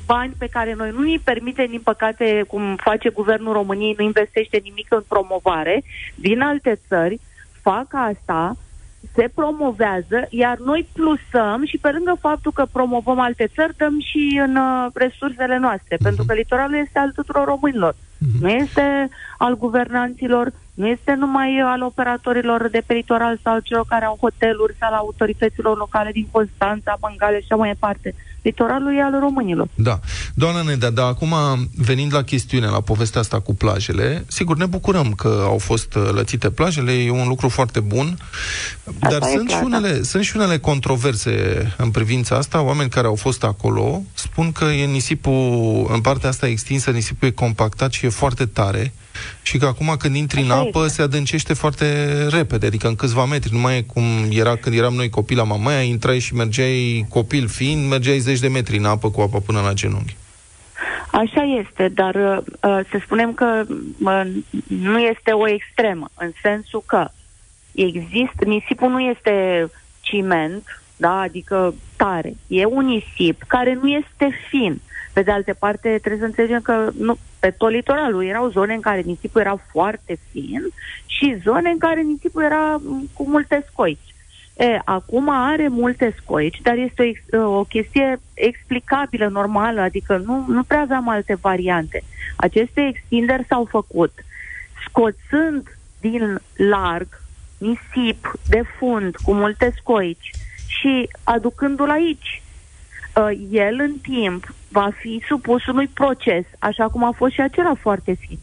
[0.05, 4.59] bani pe care noi nu îi permitem, din păcate, cum face Guvernul României, nu investește
[4.63, 5.83] nimic în promovare,
[6.15, 7.19] din alte țări,
[7.61, 8.57] fac asta,
[9.13, 14.41] se promovează, iar noi plusăm și pe lângă faptul că promovăm alte țări, dăm și
[14.46, 17.96] în uh, resursele noastre, pentru că litoralul este al tuturor românilor.
[18.41, 24.06] Nu este al guvernanților, nu este numai al operatorilor de pe litoral sau celor care
[24.06, 28.15] au hoteluri sau al autorităților locale din Constanța, Băngale și așa mai departe.
[28.45, 29.67] Litoralul e al românilor.
[29.75, 29.99] Da.
[30.34, 31.34] Doamna Nedea, dar acum,
[31.75, 36.10] venind la chestiune, la povestea asta cu plajele, sigur, ne bucurăm că au fost uh,
[36.13, 38.17] lățite plajele, e un lucru foarte bun,
[38.99, 39.77] dar Asta e sunt clar, și, da.
[39.77, 41.34] unele, sunt și unele controverse
[41.77, 42.62] în privința asta.
[42.62, 47.31] Oameni care au fost acolo spun că e nisipul, în partea asta extinsă, nisipul e
[47.31, 48.93] compactat și e foarte tare
[49.41, 50.95] și că acum când intri în Așa apă este.
[50.95, 53.53] se adâncește foarte repede, adică în câțiva metri.
[53.53, 57.47] Nu mai e cum era când eram noi copii la Mamaia, intrai și mergeai copil
[57.47, 60.15] fiind, mergeai zeci de metri în apă cu apa până la genunchi.
[61.12, 63.63] Așa este, dar uh, uh, să spunem că
[64.04, 64.21] uh,
[64.67, 67.08] nu este o extremă, în sensul că
[67.71, 69.67] există, nisipul nu este
[70.02, 72.36] ciment, da, adică tare.
[72.48, 74.82] E un nisip care nu este fin.
[75.13, 78.80] Pe de altă parte, trebuie să înțelegem că nu, pe tot litoralul erau zone în
[78.80, 80.62] care nisipul era foarte fin
[81.06, 84.05] și zone în care nisipul era m, cu multe scoici.
[84.58, 90.46] E, acum are multe scoici, dar este o, ex- o chestie explicabilă, normală, adică nu,
[90.48, 92.04] nu prea aveam alte variante.
[92.36, 94.12] Aceste extinderi s-au făcut
[94.88, 97.08] scoțând din larg
[97.58, 100.32] nisip de fund cu multe scoici
[100.68, 102.41] și aducându-l aici.
[103.15, 107.74] Uh, el în timp va fi supus unui proces, așa cum a fost și acela
[107.82, 108.39] foarte fin,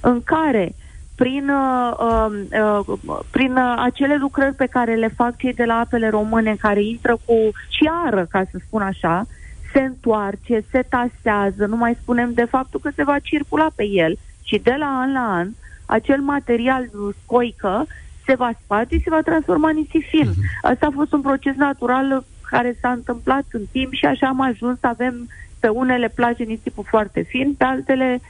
[0.00, 0.74] în care
[1.14, 5.78] prin, uh, uh, uh, prin uh, acele lucrări pe care le fac cei de la
[5.78, 7.34] apele române, care intră cu
[7.68, 9.26] ciară, ca să spun așa,
[9.72, 14.18] se întoarce, se tasează, nu mai spunem de faptul că se va circula pe el
[14.42, 15.48] și de la an la an
[15.86, 16.90] acel material
[17.22, 17.86] scoică
[18.26, 20.32] se va sparge și se va transforma în nisip fin.
[20.62, 24.78] Asta a fost un proces natural care s-a întâmplat în timp și așa am ajuns
[24.78, 25.28] să avem
[25.60, 28.20] pe unele plaje nisipul foarte fin, pe altele,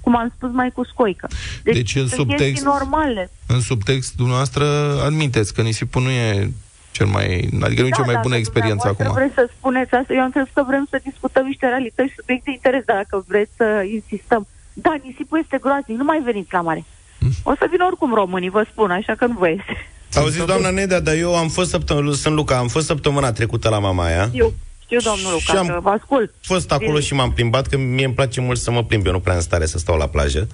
[0.00, 1.28] cum am spus, mai cu scoică.
[1.62, 3.30] Deci, în sunt subtext- chestii normale.
[3.46, 4.64] În subtext, dumneavoastră,
[5.04, 6.50] admiteți că nisipul nu e
[6.90, 7.48] cel mai...
[7.62, 9.14] Adică nu e cea mai dacă bună experiență dumneavoastră acum.
[9.14, 12.44] vreți să spuneți asta, eu am înțeles că vrem să discutăm niște realități și subiecte
[12.50, 14.46] de interes, dar dacă vreți să insistăm.
[14.72, 16.84] Da, nisipul este groaznic, nu mai veniți la mare.
[17.18, 17.32] Mm.
[17.42, 19.74] O să vină oricum românii, vă spun, așa că nu vă iese.
[20.14, 23.78] Auziți, doamna Nedea, dar eu am fost săptămâna, sunt Luca, am fost săptămâna trecută la
[23.78, 24.26] Mamaia.
[24.28, 24.54] Știu,
[24.98, 26.34] știu, domnul Și Luca, am că vă ascult.
[26.42, 27.00] fost acolo Bine.
[27.04, 29.40] și m-am plimbat, că mie îmi place mult să mă plimb, eu nu prea în
[29.40, 30.46] stare să stau la plajă.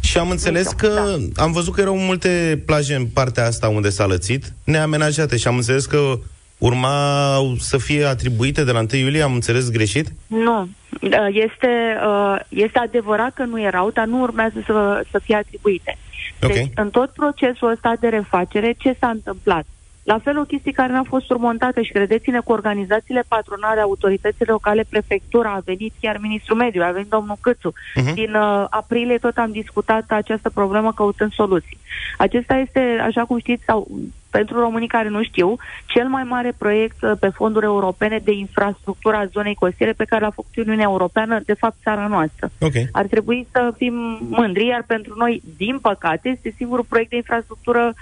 [0.00, 1.42] Și am înțeles Nici că, eu, da.
[1.42, 5.56] am văzut că erau multe plaje în partea asta unde s-a lățit, neamenajate și am
[5.56, 6.18] înțeles că
[6.58, 10.12] urma să fie atribuite de la 1 iulie, am înțeles greșit?
[10.26, 10.60] Nu.
[10.60, 11.68] Uh, Este,
[12.06, 15.98] uh, este adevărat că nu erau, dar nu urmează să, să fie atribuite.
[16.42, 16.52] Ok.
[16.52, 19.64] Deci, în tot procesul ăsta de refacere, ce s-a întâmplat?
[20.02, 24.84] La fel o chestie care n-a fost surmontată și credeți-ne cu organizațiile patronale, autoritățile locale,
[24.88, 27.72] prefectura, a venit chiar ministrul mediu, a venit domnul Câțu.
[27.94, 28.14] Mhm.
[28.14, 31.78] Din uh, aprilie tot am discutat această problemă căutând soluții.
[32.18, 33.88] Acesta este, așa cum știți, sau
[34.30, 39.16] pentru românii care nu știu, cel mai mare proiect uh, pe fonduri europene de infrastructură
[39.16, 42.50] a zonei costiere pe care l-a făcut Uniunea Europeană, de fapt țara noastră.
[42.60, 42.72] Ok.
[42.92, 47.94] Ar trebui să fim mândri, iar pentru noi, din păcate, este singurul proiect de infrastructură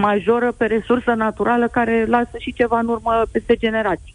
[0.00, 4.14] majoră pe resursă naturală care lasă și ceva în urmă peste generații.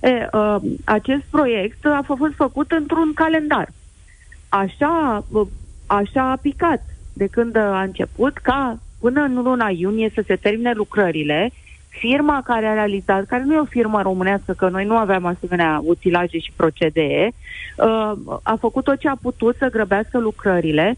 [0.00, 3.68] E, uh, acest proiect a fost făcut într-un calendar.
[4.48, 5.46] Așa, uh,
[5.86, 10.72] așa a picat de când a început ca până în luna iunie să se termine
[10.72, 11.52] lucrările,
[11.88, 15.80] firma care a realizat, care nu e o firmă românească, că noi nu aveam asemenea
[15.84, 17.32] utilaje și procedee,
[17.76, 20.94] uh, a făcut tot ce a putut să grăbească lucrările,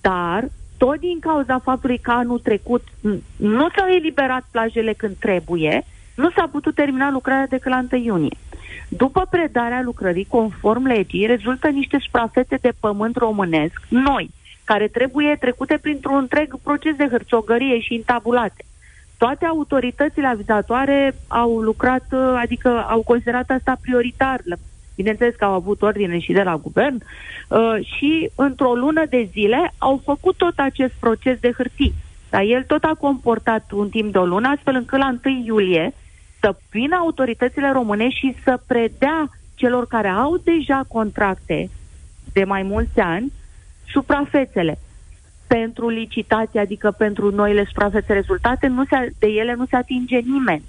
[0.00, 0.44] dar
[0.76, 5.84] tot din cauza faptului că anul trecut n- nu s-au eliberat plajele când trebuie,
[6.14, 8.36] nu s-a putut termina lucrarea decât la 1 iunie.
[8.88, 14.30] După predarea lucrării conform legii, rezultă niște suprafețe de pământ românesc, noi,
[14.64, 18.64] care trebuie trecute printr-un întreg proces de hârțogărie și intabulate.
[19.18, 24.40] Toate autoritățile avizatoare au lucrat, uh, adică au considerat asta prioritar.
[24.94, 27.02] Bineînțeles că au avut ordine și de la guvern
[27.48, 31.94] uh, și într-o lună de zile au făcut tot acest proces de hârtii.
[32.30, 35.92] Dar el tot a comportat un timp de o lună, astfel încât la 1 iulie
[36.40, 41.70] să vină autoritățile românești și să predea celor care au deja contracte
[42.32, 43.32] de mai mulți ani
[43.88, 44.78] suprafețele
[45.46, 50.62] pentru licitație, adică pentru noile suprafețe rezultate, nu se, de ele nu se atinge nimeni.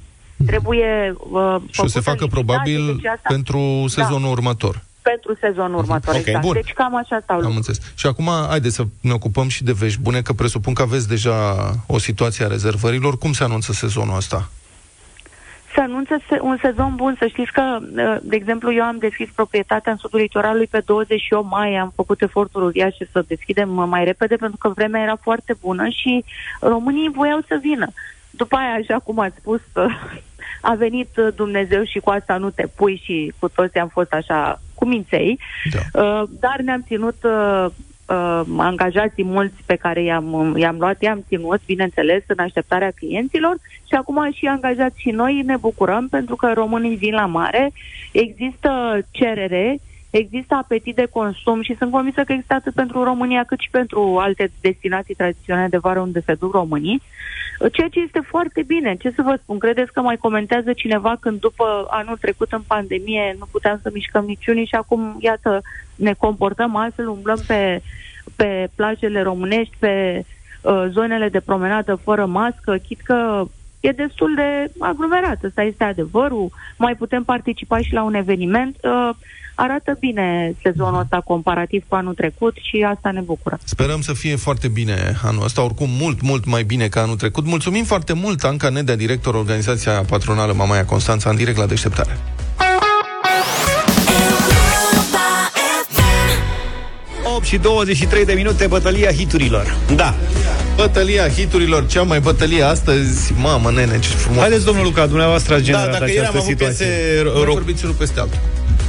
[0.45, 4.83] Trebuie uh, Și o să făcută facă licitație, probabil deci asta- pentru sezonul următor.
[5.01, 6.45] pentru sezonul următor, Ok, exact.
[6.45, 6.53] bun.
[6.53, 7.55] Deci cam așa stau Am lucrurile.
[7.57, 7.91] înțeles.
[7.95, 11.55] Și acum, haideți să ne ocupăm și de vești bune, că presupun că aveți deja
[11.87, 13.17] o situație a rezervărilor.
[13.17, 14.49] Cum se anunță sezonul ăsta?
[15.73, 17.15] Se anunță se- un sezon bun.
[17.19, 21.49] Să știți că, uh, de exemplu, eu am deschis proprietatea în sudul litoralului pe 28
[21.49, 21.75] mai.
[21.75, 25.87] Am făcut eforturi uriașe să deschidem uh, mai repede pentru că vremea era foarte bună
[25.89, 26.23] și
[26.59, 27.87] românii voiau să vină.
[28.37, 29.85] După aia, așa cum ați spus, uh,
[30.69, 34.13] a venit uh, Dumnezeu și cu asta nu te pui și cu toți am fost
[34.13, 35.39] așa cu minței.
[35.71, 36.01] Da.
[36.01, 37.65] Uh, dar ne-am ținut uh,
[38.07, 43.55] uh, angajații mulți pe care i-am, i-am luat, i-am ținut, bineînțeles, în așteptarea clienților
[43.87, 47.71] și acum și angajați și noi ne bucurăm pentru că românii vin la mare,
[48.11, 49.79] există cerere,
[50.17, 54.17] există apetit de consum și sunt convinsă că există atât pentru România cât și pentru
[54.17, 57.01] alte destinații tradiționale de vară unde se duc românii,
[57.71, 58.95] ceea ce este foarte bine.
[58.95, 63.35] Ce să vă spun, credeți că mai comentează cineva când după anul trecut în pandemie
[63.39, 65.61] nu puteam să mișcăm niciunii și acum, iată,
[65.95, 67.81] ne comportăm altfel, umblăm pe,
[68.35, 70.23] pe plajele românești, pe
[70.61, 73.45] uh, zonele de promenadă fără mască, chit că
[73.79, 78.75] e destul de aglomerat, ăsta este adevărul, mai putem participa și la un eveniment.
[78.83, 79.09] Uh,
[79.55, 83.59] arată bine sezonul ăsta comparativ cu anul trecut și asta ne bucură.
[83.63, 87.45] Sperăm să fie foarte bine anul ăsta, oricum mult, mult mai bine ca anul trecut.
[87.45, 92.17] Mulțumim foarte mult, Anca Nedea, director Organizația Patronală Mamaia Constanța, în direct la deșteptare.
[94.07, 95.51] Europa
[95.89, 99.75] FM 8 și 23 de minute, bătălia hiturilor.
[99.95, 100.15] Da.
[100.75, 103.33] Bătălia hiturilor, cea mai bătălie astăzi.
[103.41, 104.39] Mamă, nene, ce frumos.
[104.41, 106.85] Haideți, domnul Luca, dumneavoastră ați Da, generat dacă ieri am această avut situație.
[106.85, 107.53] piese Nu rock...
[107.53, 108.39] vorbiți unul peste altul.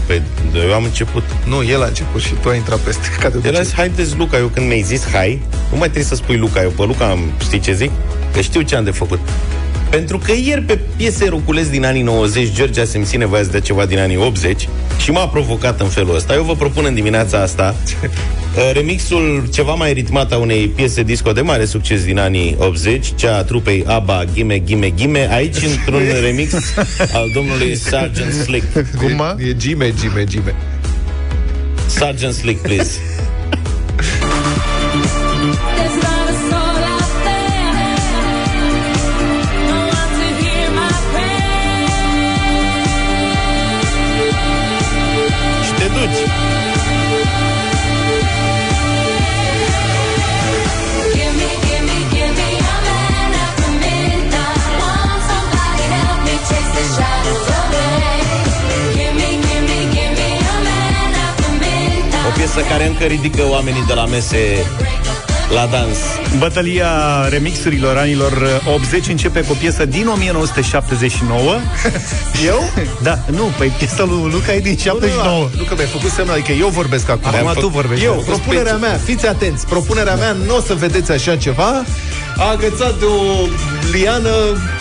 [0.06, 0.22] Păi,
[0.54, 1.22] eu am început.
[1.44, 3.08] Nu, el a început și tu ai intrat peste.
[3.20, 3.64] Ca de El a obicei.
[3.64, 6.70] zis, haideți Luca, eu când mi-ai zis hai, nu mai trebuie să spui Luca, eu
[6.70, 7.90] pe Luca am, știi ce zic?
[8.32, 9.18] Că știu ce am de făcut.
[9.90, 13.60] Pentru că ieri pe piese roculezi din anii 90, George a simțit nevoia să dea
[13.60, 14.68] ceva din anii 80
[14.98, 16.34] și m-a provocat în felul ăsta.
[16.34, 21.32] Eu vă propun în dimineața asta uh, remixul ceva mai ritmat a unei piese disco
[21.32, 26.02] de mare succes din anii 80, cea a trupei ABBA, Ghime, Ghime, Ghime, aici într-un
[26.26, 26.52] remix
[27.12, 28.72] al domnului Sergeant Slick.
[28.96, 29.36] Cum, mă?
[29.38, 30.54] E Gime, Gime, Gime.
[31.86, 32.98] Sergeant Slick, please.
[62.56, 64.66] midnight O piesă care încă ridică oamenii de la mese
[65.54, 65.98] la dans.
[66.38, 66.88] Bătălia
[67.28, 71.42] remixurilor anilor 80 începe cu o piesă din 1979.
[72.46, 72.70] Eu?
[73.02, 75.48] Da, nu, păi piesa lui Luca e din 79.
[75.56, 77.26] Nu că mi-ai făcut semn, adică eu vorbesc acum.
[77.34, 78.04] Acum Am tu făcut- vorbești.
[78.04, 81.84] Eu, Am făcut propunerea mea, fiți atenți, propunerea mea, nu o să vedeți așa ceva,
[82.36, 83.46] a agățat de o
[83.92, 84.30] liană,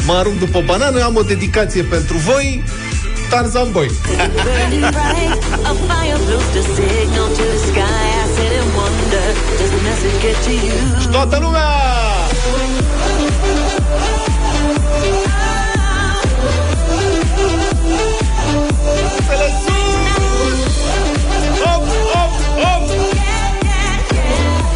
[0.06, 2.64] mă arunc după o banană, am o dedicație pentru voi,
[3.30, 3.88] Tarzan Boy.
[4.46, 5.38] burning bright.
[5.70, 8.04] A fire blows the signal to the sky.
[8.22, 9.26] I sit and wonder,
[9.60, 10.78] does the message get to you?
[11.12, 11.70] Toată lumea!
[12.54, 12.86] Mâinile
[19.64, 19.96] sus!
[21.64, 21.84] Hop,
[22.14, 22.90] hop, hop!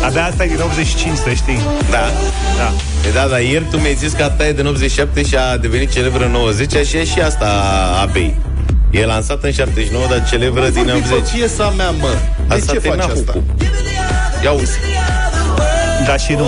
[0.06, 1.60] Abia asta e din 85, să știi.
[1.90, 2.12] Da.
[2.58, 2.74] Da.
[3.10, 5.92] E da, dar ieri tu mi-ai zis că ta e din 87 și a devenit
[5.92, 8.36] celebră în 90 și e și asta a Abei.
[8.92, 11.32] E lansată în 79, dar celebră din Vorbiți 80.
[11.32, 12.08] pe piesa mea, mă.
[12.48, 13.16] De Asta ce te faci n-a asta?
[13.26, 13.44] făcut.
[14.44, 14.72] Ia uzi.
[16.06, 16.48] Da și nu.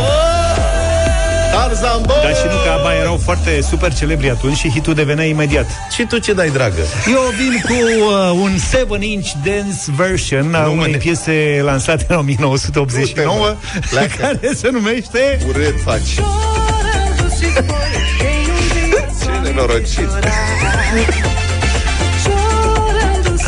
[1.52, 2.14] Tarzan, bă!
[2.24, 5.66] Dar și nu că ABBA erau foarte super celebri atunci și hitul devenea imediat.
[5.96, 6.82] Și tu ce dai, dragă?
[7.08, 12.06] Eu vin cu uh, un 7-inch dance version a Nu, mă, unei ne- piese lansate
[12.08, 13.80] în 1989 Du-te, mă.
[13.90, 14.12] Pleacă.
[14.20, 16.14] care se numește Urât faci.
[19.24, 20.10] Ce nenorocit.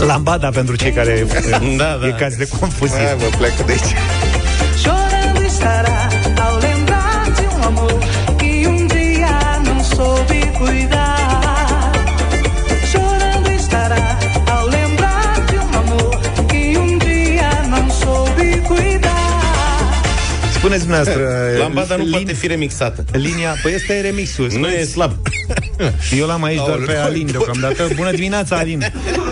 [0.06, 2.08] Lambada pentru cei care uh, Da, da.
[2.08, 2.96] e caz de confuzie.
[2.98, 3.92] Hai, mă, pleacă de aici.
[4.84, 6.00] Chorando estará
[6.46, 7.98] ao lembrar de um amor
[8.38, 9.36] que um dia
[9.68, 11.92] não soube cuidar.
[12.92, 14.18] Chorando estará
[14.56, 19.22] ao lembrar de um amor que um dia não soube cuidar.
[20.54, 21.24] Spuneți dumneavoastră
[21.64, 23.06] Lambada nu lin- poate fi remixată.
[23.12, 25.12] Linia, păi ăsta e remixul Nu e slab.
[26.20, 27.32] Eu l-am aici doar Aoleu, pe nu Alin pot.
[27.32, 28.80] deocamdată Bună dimineața, Alin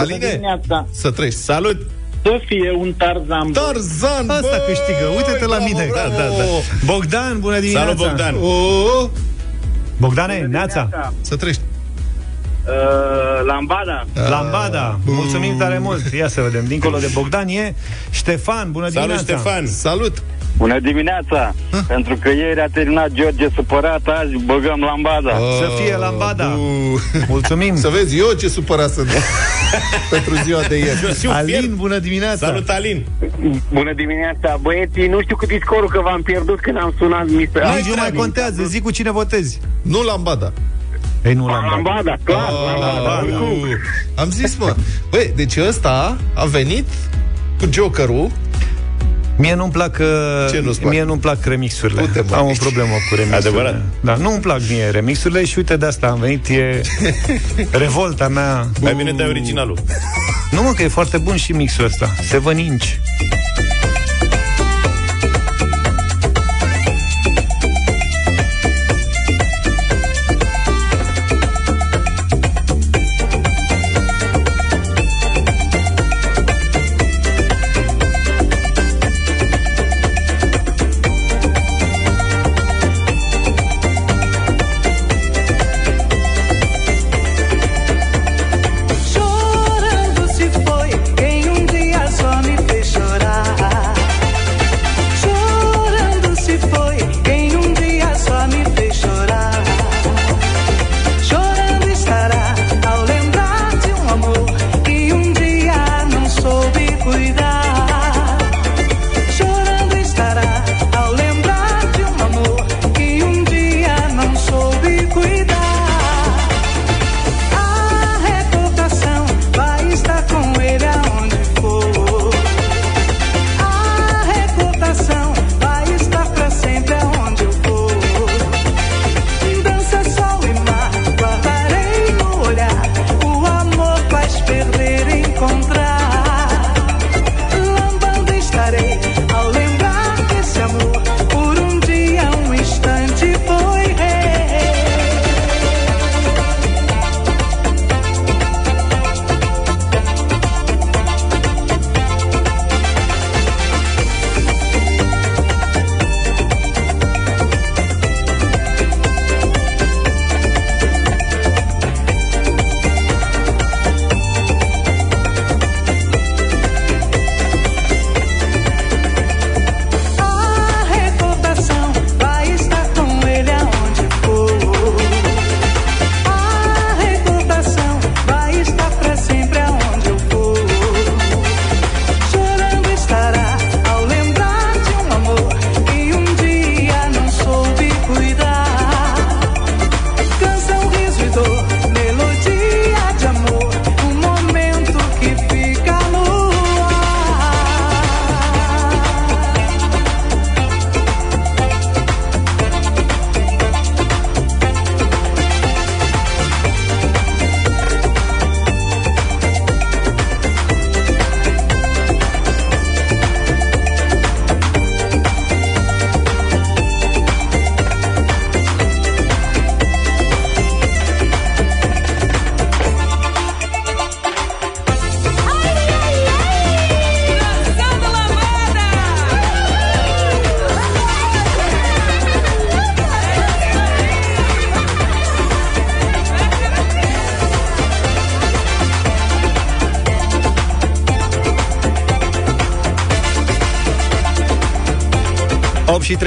[0.00, 0.86] Aline, dimineața.
[0.90, 1.32] să treci.
[1.32, 1.86] Salut!
[2.22, 3.52] Să fie un Tarzan.
[3.52, 3.60] bă.
[3.60, 6.08] Tarzan, Asta băi, câștigă, uite-te la bravo, mine bravo.
[6.10, 6.44] Da, da, da.
[6.84, 8.34] Bogdan, bună dimineața Salut, Bogdan!
[8.42, 9.10] O,
[9.98, 11.54] Bogdane, neața să treci.
[12.66, 14.06] Uh, Lambada.
[14.28, 17.74] Lambada, mulțumim tare mult Ia să vedem, dincolo de Bogdan e
[18.10, 19.66] Ștefan, bună Salut, dimineața Ștefan!
[19.66, 20.22] Salut!
[20.56, 21.54] Bună dimineața.
[21.88, 25.30] Pentru că ieri a terminat George supărat, azi băgăm Lambada.
[25.58, 29.08] Să fie Lambada Uh, Mulțumim Să vezi eu ce supărat sunt
[30.10, 31.00] pentru ziua de ieri.
[31.04, 31.32] Eu fier.
[31.32, 33.04] Alin, bună dimineața Salut, Alin!
[33.72, 35.06] Bună dimineața, băieții.
[35.06, 37.60] Nu știu cât e scorul că v-am pierdut când am sunat mi se...
[37.76, 40.52] Nici nu mai contează, zi cu cine votezi Nu lambada.
[41.24, 43.26] Ei, nu Lambada Lambada, clar, Ah, Lambada.
[43.42, 43.68] uh,
[44.14, 44.74] Am zis, mă.
[45.10, 46.84] Băi, deci ăsta a venit
[47.58, 48.30] cu Joker-ul.
[49.40, 50.06] Mie nu-mi plac uh,
[50.50, 50.92] Ce nu-ți plac?
[50.92, 52.58] Mie nu-mi plac remixurile Du-te, mă, Am o aici.
[52.58, 53.82] problemă cu remixurile Adevărat.
[54.00, 56.80] Da, nu îmi plac mie remixurile Și uite de asta am venit E
[57.84, 59.78] revolta mea Mai bine dai originalul.
[60.50, 62.84] Nu mă, că e foarte bun și mixul ăsta Seven Inch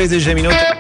[0.08, 0.73] 30 de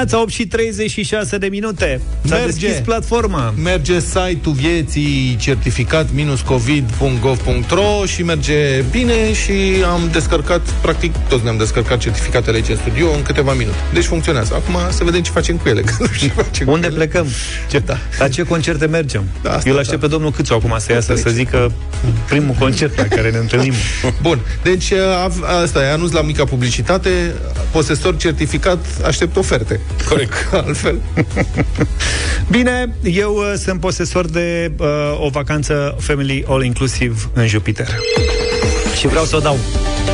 [0.00, 2.00] dimineața, 8 și 36 de minute.
[2.24, 2.66] S-a Merge.
[2.66, 3.54] deschis platforma.
[3.62, 9.52] Merge site-ul vieții certificat-covid.gov.ro și merge bine și
[9.92, 13.76] am descărcat, practic toți ne-am descărcat certificatele aici în studio în câteva minute.
[13.92, 14.54] Deci funcționează.
[14.54, 15.80] Acum să vedem ce facem cu ele.
[15.88, 16.96] că nu știu ce facem cu Unde ele.
[16.96, 17.26] plecăm?
[17.70, 17.96] Ce, Da.
[18.18, 19.24] La ce concerte mergem?
[19.42, 20.06] Da, asta Eu îl aștept da.
[20.06, 21.72] pe domnul Câțu acum să iasă să zică
[22.28, 23.72] primul concert la care ne întâlnim.
[24.22, 25.32] Bun, deci a-
[25.62, 27.34] asta e anunț la mica publicitate,
[27.70, 29.80] posesor certificat, aștept oferte.
[30.08, 30.32] Corect.
[30.66, 31.00] Altfel.
[32.48, 34.86] Bine, eu uh, sunt posesor de uh,
[35.20, 37.88] o vacanță family all-inclusive în Jupiter.
[38.98, 39.58] Și vreau să o dau.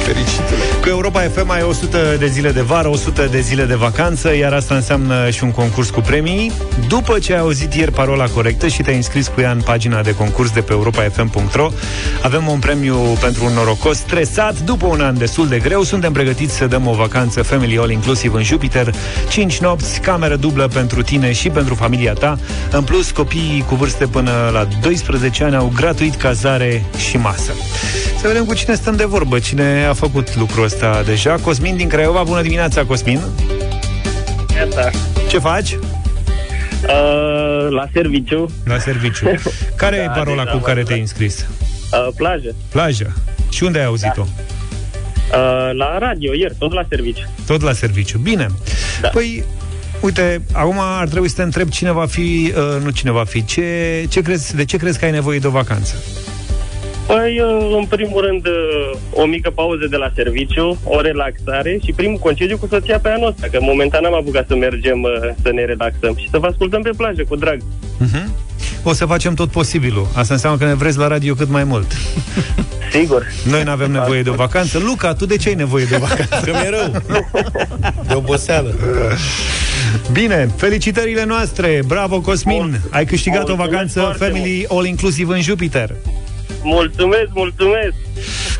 [0.04, 0.75] Fericitele.
[0.86, 4.52] Cu Europa FM ai 100 de zile de vară, 100 de zile de vacanță, iar
[4.52, 6.52] asta înseamnă și un concurs cu premii.
[6.88, 10.14] După ce ai auzit ieri parola corectă și te-ai înscris cu ea în pagina de
[10.14, 11.70] concurs de pe europafm.ro,
[12.22, 15.82] avem un premiu pentru un norocos stresat după un an destul de greu.
[15.82, 18.94] Suntem pregătiți să dăm o vacanță family all inclusiv în Jupiter,
[19.28, 22.38] 5 nopți, cameră dublă pentru tine și pentru familia ta.
[22.70, 27.52] În plus, copiii cu vârste până la 12 ani au gratuit cazare și masă.
[28.20, 30.75] Să vedem cu cine stăm de vorbă, cine a făcut lucrul ăsta
[31.06, 31.34] deja.
[31.42, 33.20] Cosmin din Craiova, bună dimineața, Cosmin!
[34.56, 34.90] Iată,
[35.28, 35.72] Ce faci?
[35.72, 39.26] uh, la serviciu, La serviciu.
[39.76, 41.40] Care Da, e parola deja cu care m-am te-ai înscris?
[41.92, 43.12] uh, plajă, Plaja.
[43.50, 44.20] Și unde ai auzit-o?
[44.22, 47.24] uh, la radio, ieri, tot la serviciu.
[47.46, 48.18] Tot la serviciu.
[48.18, 48.46] Bine.
[49.00, 49.08] Da.
[49.08, 49.44] Păi,
[50.00, 53.44] uite, acum ar trebui să te întreb cine va fi, uh, nu cine va fi,
[53.44, 53.62] ce,
[54.08, 55.94] ce crezi, de ce crezi că ai nevoie de o vacanță?
[57.06, 61.92] Păi, uh, în primul rând, uh, o mică pauză de la serviciu, o relaxare și
[61.92, 65.10] primul concediu cu soția pe anul ăsta, că momentan am apucat să mergem uh,
[65.42, 67.58] să ne relaxăm și să vă ascultăm pe plajă cu drag.
[67.60, 68.26] Uh-huh.
[68.82, 70.06] O să facem tot posibilul.
[70.14, 71.86] Asta înseamnă că ne vreți la radio cât mai mult.
[72.92, 73.26] Sigur.
[73.50, 74.78] Noi nu avem nevoie de o vacanță.
[74.78, 76.40] Luca, tu de ce ai nevoie de vacanță?
[76.44, 77.02] Că mi-e rău.
[78.06, 78.74] De oboseală.
[80.12, 81.80] Bine, felicitările noastre!
[81.86, 82.56] Bravo, Cosmin!
[82.60, 85.90] Mult- Ai câștigat o mulțumesc vacanță foarte Family All Inclusive în Jupiter.
[86.66, 87.94] Mulțumesc, mulțumesc!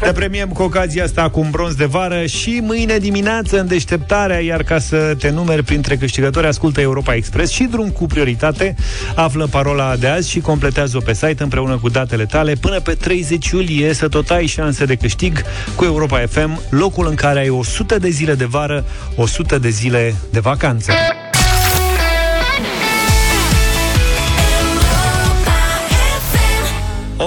[0.01, 4.39] Te premiem cu ocazia asta cu un bronz de vară și mâine dimineață în deșteptarea,
[4.39, 8.75] iar ca să te numeri printre câștigători, ascultă Europa Express și drum cu prioritate,
[9.15, 13.49] află parola de azi și completează-o pe site împreună cu datele tale până pe 30
[13.49, 15.43] iulie să tot ai șanse de câștig
[15.75, 18.85] cu Europa FM, locul în care ai 100 de zile de vară,
[19.17, 20.93] 100 de zile de vacanță.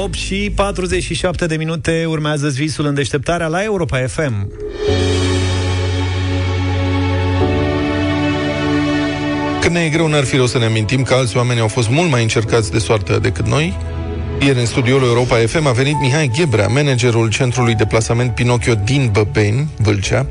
[0.02, 4.52] 8 și 47 de minute urmează visul în deșteptarea la Europa FM.
[9.62, 11.90] Când ne e greu, n-ar fi rău să ne amintim că alți oameni au fost
[11.90, 13.78] mult mai încercați de soartă decât noi.
[14.42, 19.10] Ieri în studioul Europa FM a venit Mihai Ghebrea, managerul centrului de plasament Pinocchio din
[19.12, 20.26] Băbeni, Vâlcea.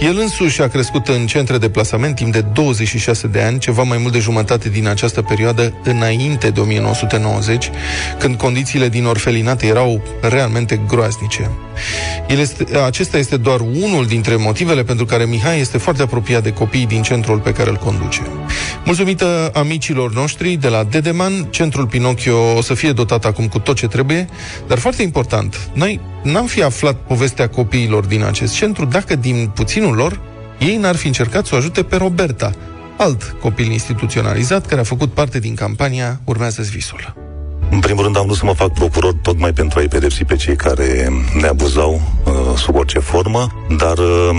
[0.00, 3.98] El însuși a crescut în centre de plasament timp de 26 de ani, ceva mai
[3.98, 7.70] mult de jumătate din această perioadă înainte de 1990,
[8.18, 11.50] când condițiile din orfelinate erau realmente groaznice.
[12.28, 16.52] El este, acesta este doar unul dintre motivele pentru care Mihai este foarte apropiat de
[16.52, 18.20] copiii din centrul pe care îl conduce.
[18.84, 23.76] Mulțumită amicilor noștri de la Dedeman, centrul Pinocchio o să fie dotat acum cu tot
[23.76, 24.28] ce trebuie,
[24.66, 29.94] dar foarte important, noi n-am fi aflat povestea copiilor din acest centru dacă din puținul
[29.94, 30.20] lor
[30.58, 32.52] ei n-ar fi încercat să o ajute pe Roberta,
[32.96, 37.14] alt copil instituționalizat care a făcut parte din campania Urmează visul.
[37.70, 40.56] În primul rând am vrut să mă fac procuror tocmai pentru a-i pedepsi pe cei
[40.56, 41.08] care
[41.40, 44.30] ne abuzau uh, sub orice formă, dar uh,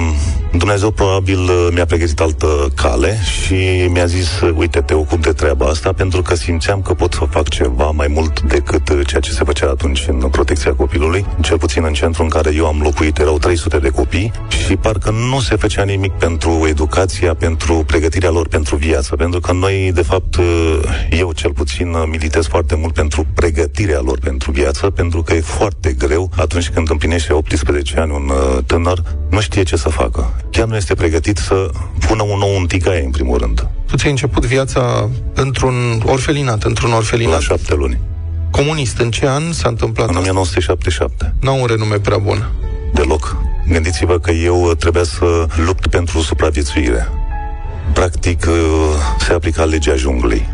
[0.58, 5.32] Dumnezeu probabil uh, mi-a pregătit altă cale și mi-a zis, uh, uite, te ocup de
[5.32, 9.22] treaba asta, pentru că simțeam că pot să fac ceva mai mult decât uh, ceea
[9.22, 12.80] ce se făcea atunci în protecția copilului, cel puțin în centru în care eu am
[12.82, 14.32] locuit erau 300 de copii
[14.66, 19.52] și parcă nu se făcea nimic pentru educația, pentru pregătirea lor pentru viață, pentru că
[19.52, 20.80] noi, de fapt, uh,
[21.10, 25.42] eu cel puțin uh, militez foarte mult pentru pregătirea lor pentru viață, pentru că e
[25.42, 30.34] foarte greu atunci când împlinește 18 ani un uh, tânăr, nu știe ce să facă.
[30.54, 31.70] Chiar nu este pregătit să
[32.08, 36.90] pună un nou în tigaie, în primul rând, Tu ți-ai început viața într-un orfelinat, într-un
[36.90, 38.00] la orfelinat șapte luni,
[38.52, 38.98] comunist.
[38.98, 40.30] În ce an s-a întâmplat în asta?
[40.30, 41.34] 1977.
[41.42, 42.52] N-au un renume prea bun.
[42.94, 43.38] Deloc.
[43.68, 47.08] Gândiți-vă că eu uh, trebuia să lupt pentru supraviețuire.
[47.94, 48.56] Practic, uh,
[49.20, 50.50] se aplica legea junglei.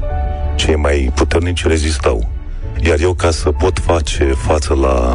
[0.55, 2.29] Cei mai puternici rezistau.
[2.83, 5.13] Iar eu, ca să pot face față la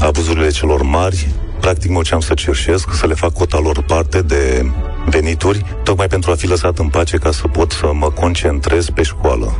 [0.00, 1.28] abuzurile celor mari,
[1.60, 4.70] practic mă ceam să cerșesc, să le fac cota lor parte de
[5.06, 9.02] venituri, tocmai pentru a fi lăsat în pace ca să pot să mă concentrez pe
[9.02, 9.54] școală.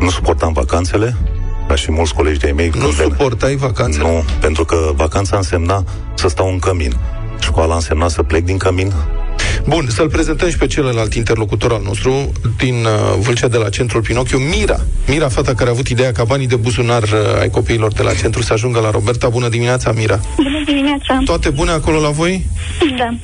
[0.00, 1.16] Nu suportam vacanțele,
[1.68, 2.70] ca și mulți colegi de-ai mei.
[2.74, 4.08] Nu când ven- suportai vacanțele?
[4.08, 5.84] nu, pentru că vacanța însemna
[6.14, 6.92] să stau în cămin.
[7.40, 8.92] Școala însemna să plec din cămin.
[9.68, 14.02] Bun, să-l prezentăm și pe celălalt interlocutor al nostru din uh, Vâlcea de la Centrul
[14.02, 14.80] Pinocchio, Mira.
[15.06, 18.14] Mira, fata care a avut ideea ca banii de buzunar uh, ai copiilor de la
[18.14, 19.28] centru să ajungă la Roberta.
[19.28, 20.20] Bună dimineața, Mira!
[20.36, 21.20] Bună dimineața!
[21.24, 22.46] Toate bune acolo la voi?
[22.98, 23.16] Da.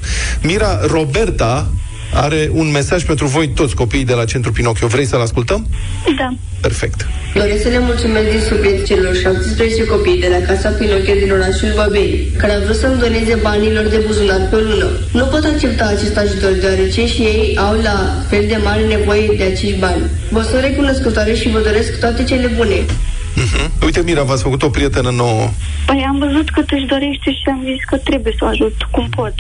[0.43, 1.71] Mira, Roberta
[2.15, 4.87] are un mesaj pentru voi toți copiii de la Centrul Pinocchio.
[4.87, 5.67] Vrei să-l ascultăm?
[6.19, 6.29] Da.
[6.61, 7.07] Perfect.
[7.35, 11.73] Doresc să le mulțumesc din suflet celor 17 copii de la Casa Pinocchio din orașul
[11.79, 14.89] Băbei, care au vrut să-mi doneze banilor de buzunar pe o lună.
[15.13, 17.97] Nu pot accepta acest ajutor, deoarece și ei au la
[18.31, 20.05] fel de mare nevoie de acești bani.
[20.31, 22.79] Vă sunt recunoscătoare și vă doresc toate cele bune.
[23.43, 23.67] Uh-huh.
[23.85, 25.51] Uite, Mira, v-ați făcut o prietenă nouă.
[25.87, 29.09] Păi am văzut că își dorește și am zis că trebuie să o ajut cum
[29.09, 29.35] pot.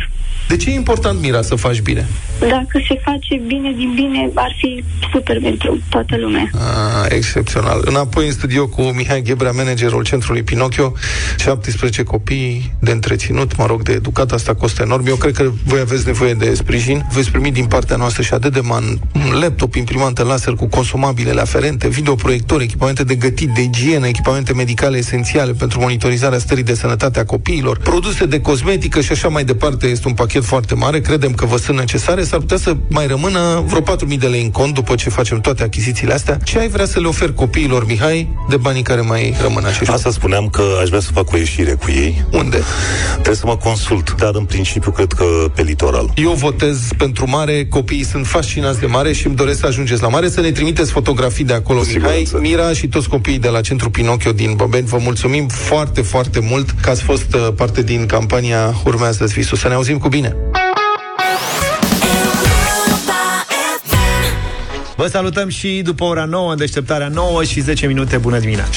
[0.48, 2.06] De ce e important, Mira, să faci bine?
[2.38, 6.50] Dacă se face bine din bine, ar fi super pentru toată lumea.
[6.54, 7.82] Ah, excepțional.
[7.84, 10.92] Înapoi în studio cu Mihai Ghebrea, managerul centrului Pinocchio,
[11.38, 15.06] 17 copii de întreținut, mă rog, de educat, asta costă enorm.
[15.06, 17.06] Eu cred că voi aveți nevoie de sprijin.
[17.12, 21.88] Veți primi din partea noastră și de man un laptop, imprimantă laser cu consumabilele aferente,
[21.88, 27.24] videoproiectori, echipamente de gătit, de igienă, echipamente medicale esențiale pentru monitorizarea stării de sănătate a
[27.24, 29.86] copiilor, produse de cosmetică și așa mai departe.
[29.86, 32.24] Este un pachet foarte mare, credem că vă sunt necesare.
[32.24, 35.62] S-ar putea să mai rămână vreo 4.000 de lei în cont după ce facem toate
[35.62, 36.38] achizițiile astea.
[36.44, 39.94] Ce ai vrea să le oferi copiilor, Mihai, de banii care mai rămân aceștia?
[39.94, 42.24] Asta spuneam că aș vrea să fac o ieșire cu ei.
[42.32, 42.62] Unde?
[43.12, 45.24] Trebuie să mă consult, dar în principiu cred că
[45.54, 46.12] pe litoral.
[46.14, 50.08] Eu votez pentru mare, copiii sunt fascinați de mare și îmi doresc să ajungeți la
[50.08, 53.90] mare, să ne trimiteți fotografii de acolo, Mihai, Mira și toți copiii de la Centrul
[53.90, 54.86] Pinocchio din Băbeni.
[54.86, 59.56] Vă mulțumim foarte, foarte mult că ați fost uh, parte din campania Urmează-ți visul.
[59.56, 60.21] Să ne auzim cu bine!
[64.96, 68.16] Vă salutăm și după ora 9, în deșteptarea 9 și 10 minute.
[68.16, 68.70] Bună dimineața!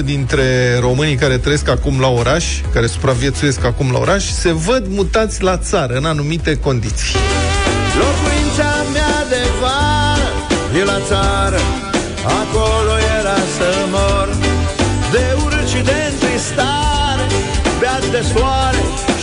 [0.00, 4.86] 62% dintre românii care trăiesc acum la oraș, care supraviețuiesc acum la oraș, se văd
[4.88, 7.14] mutați la țară în anumite condiții.
[7.98, 10.28] Locuința mea de vară
[10.80, 11.60] e la țară
[12.24, 14.28] Acolo era să mor
[15.10, 17.26] De urât și de întristare
[17.80, 18.79] Beat de soare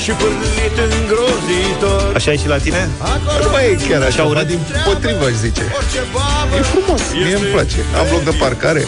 [0.08, 2.90] și pârlit îngrozitor Așa e și la tine?
[3.42, 4.36] Nu mai e chiar așa, urât?
[4.36, 5.62] ba din potrivă, aș zice.
[6.58, 7.76] E frumos, mie îmi place.
[8.00, 8.88] Am loc de parcare.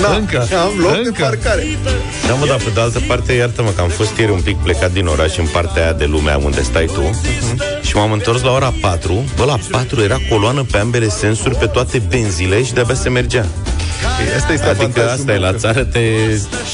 [0.00, 0.46] Na, Încă?
[0.56, 1.10] Am loc Încă?
[1.10, 1.78] de parcare.
[2.26, 4.92] Da, mă, dar pe de altă parte, iartă-mă că am fost ieri un pic plecat
[4.92, 7.82] din oraș în partea aia de lumea unde stai tu uh-huh.
[7.82, 9.24] și m-am întors la ora 4.
[9.36, 13.46] Bă, la 4 era coloană pe ambele sensuri, pe toate benzile și de-abia se mergea.
[14.36, 15.58] Asta este adică avantajul asta e, la meu.
[15.58, 16.00] țară te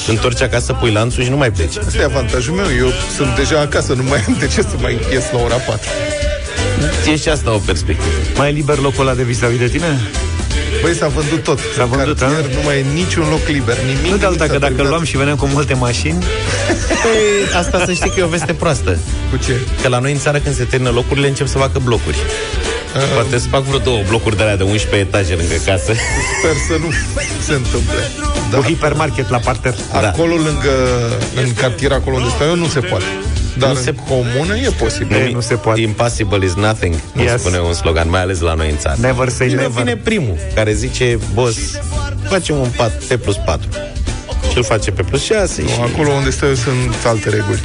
[0.08, 1.76] întorci acasă, pui lanțul și nu mai pleci.
[1.76, 2.66] Asta e avantajul meu.
[2.78, 5.88] Eu sunt deja acasă, nu mai am de ce să mai ies la ora 4.
[7.12, 8.14] E și asta o perspectivă.
[8.36, 10.00] Mai e liber locul ăla de vis-a-vis de tine?
[10.82, 11.58] Băi, s-a vândut tot.
[11.76, 14.10] S-a vândut, Cartier, nu mai e niciun loc liber, nimic.
[14.10, 14.88] Nu de alta, nimic că s-a dacă terminat.
[14.88, 16.24] luam și veneam cu multe mașini,
[17.02, 18.98] Păi, asta să știi că e o veste proastă.
[19.30, 19.52] Cu ce?
[19.82, 22.16] Că la noi în țară, când se termină locurile, încep să facă blocuri.
[23.14, 25.92] Poate să fac vreo două blocuri de alea de 11 etaje lângă casă.
[26.38, 26.90] Sper să nu
[27.46, 28.10] se întâmple.
[28.50, 28.56] da.
[28.56, 29.74] cu hipermarket la parter.
[29.92, 30.70] Acolo, lângă,
[31.34, 33.04] în cartier, acolo unde stau eu, nu se poate.
[33.58, 35.30] Dar Nu în se- comună e posibil.
[35.32, 35.80] nu se poate.
[35.80, 37.40] Impossible is nothing, cum Yes.
[37.40, 38.96] spune un slogan, mai ales la noi în țară.
[39.00, 39.70] Never say Și never.
[39.82, 41.58] vine primul, care zice, boss,
[42.28, 43.68] facem un pat, P plus 4.
[44.50, 45.74] Și îl face pe plus 6 Nu, și...
[45.92, 47.60] acolo unde stau eu sunt alte reguli.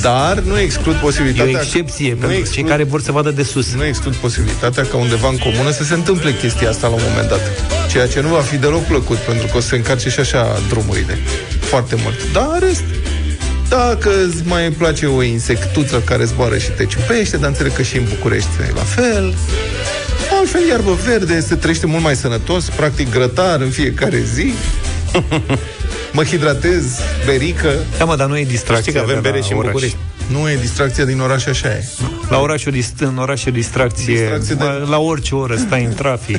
[0.00, 1.60] Dar nu exclud E o posibilitatea...
[1.60, 3.74] excepție nu pentru exclud, cei care vor să vadă de sus.
[3.74, 7.28] Nu exclud posibilitatea ca undeva în comună să se întâmple chestia asta la un moment
[7.28, 7.40] dat.
[7.90, 10.58] Ceea ce nu va fi deloc plăcut, pentru că o să se încarce și așa
[10.68, 11.18] drumurile.
[11.60, 12.32] Foarte mult.
[12.32, 12.84] Dar în rest,
[13.70, 17.96] dacă îți mai place o insectuță care zboară și te ciupește, dar înțeleg că și
[17.96, 19.34] în București e la fel.
[20.38, 24.52] Altfel, iarbă verde, se trăiește mult mai sănătos, practic grătar în fiecare zi.
[26.12, 26.84] Mă hidratez,
[27.24, 27.72] berică.
[27.98, 28.80] Da, mă, dar nu e distracție.
[28.92, 29.70] Știi că avem de la bere și în oraș.
[29.72, 29.96] București.
[30.26, 31.84] Nu e distracția din oraș, așa e.
[32.28, 34.86] La oraș o dist- în oraș e o distracție, Distracție de- de...
[34.88, 36.38] la orice oră stai în trafic.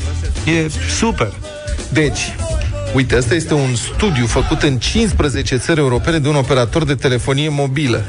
[0.56, 0.66] e
[0.98, 1.32] super.
[1.88, 2.34] Deci,
[2.94, 7.48] uite, asta este un studiu făcut în 15 țări europene de un operator de telefonie
[7.48, 8.04] mobilă.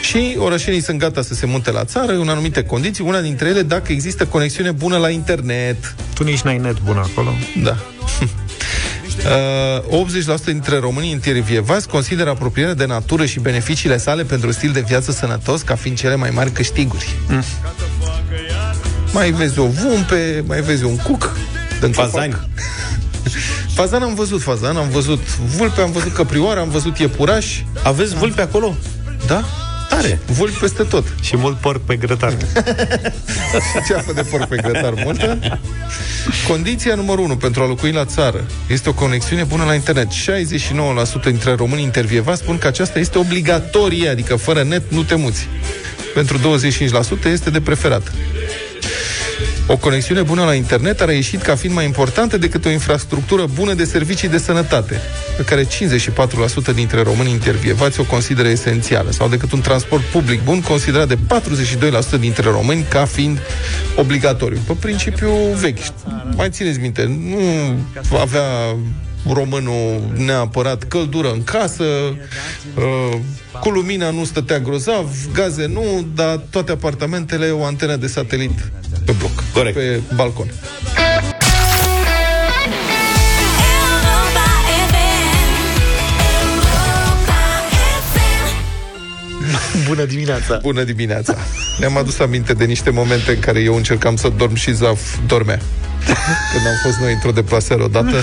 [0.00, 3.62] Și orășenii sunt gata să se munte la țară în anumite condiții, una dintre ele
[3.62, 5.94] dacă există conexiune bună la internet.
[6.14, 7.30] Tu nici n-ai net bun acolo.
[7.62, 7.76] Da.
[9.90, 10.06] Uh,
[10.40, 15.12] 80% dintre românii intervievați consideră apropierea de natură și beneficiile sale pentru stil de viață
[15.12, 17.16] sănătos ca fiind cele mai mari câștiguri.
[17.28, 17.42] Mm.
[19.12, 21.36] Mai vezi o vumpe, mai vezi un cuc,
[21.80, 22.36] din Fazani.
[23.76, 27.60] Fazan am văzut fazan, am văzut vulpe, am văzut căprioară, am văzut iepuraș.
[27.82, 28.76] Aveți vulpe acolo?
[29.26, 29.44] Da?
[29.88, 30.18] Tare.
[30.26, 31.04] Vulpi peste tot.
[31.20, 32.32] Și mult porc pe grătar.
[33.68, 35.38] Și ceafă de porc pe grătar multă.
[36.48, 40.08] Condiția numărul 1 pentru a locui la țară este o conexiune bună la internet.
[40.10, 40.12] 69%
[41.24, 45.48] dintre românii intervievați spun că aceasta este obligatorie, adică fără net nu te muți.
[46.14, 48.12] pentru 25% este de preferat.
[49.68, 53.74] O conexiune bună la internet a reieșit ca fiind mai importantă decât o infrastructură bună
[53.74, 55.00] de servicii de sănătate,
[55.36, 60.60] pe care 54% dintre români intervievați o consideră esențială, sau decât un transport public bun
[60.60, 61.18] considerat de
[62.16, 63.38] 42% dintre români ca fiind
[63.96, 64.58] obligatoriu.
[64.66, 65.78] Pe principiu vechi.
[66.36, 67.04] Mai țineți minte,
[68.10, 68.44] nu avea
[69.32, 73.18] românul neapărat căldură în casă, uh,
[73.60, 78.70] cu lumina nu stătea grozav, gaze nu, dar toate apartamentele o antenă de satelit
[79.06, 79.76] pe bloc, Corect.
[79.76, 80.46] pe balcon.
[89.86, 90.58] Bună dimineața!
[90.62, 91.36] Bună dimineața!
[91.78, 95.60] Ne-am adus aminte de niște momente în care eu încercam să dorm și Zaf dormea.
[96.52, 98.16] Când am fost noi într-o deplasare odată.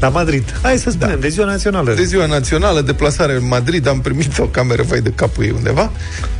[0.00, 0.58] La Madrid.
[0.62, 1.20] Hai să spunem, da.
[1.20, 1.94] de ziua națională.
[1.94, 5.90] De ziua națională, deplasare în Madrid, am primit o cameră vai de capul ei undeva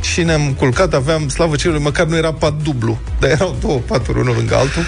[0.01, 4.19] și ne-am culcat, aveam, slavă cerului, măcar nu era pat dublu, dar erau două paturi,
[4.19, 4.83] unul lângă altul.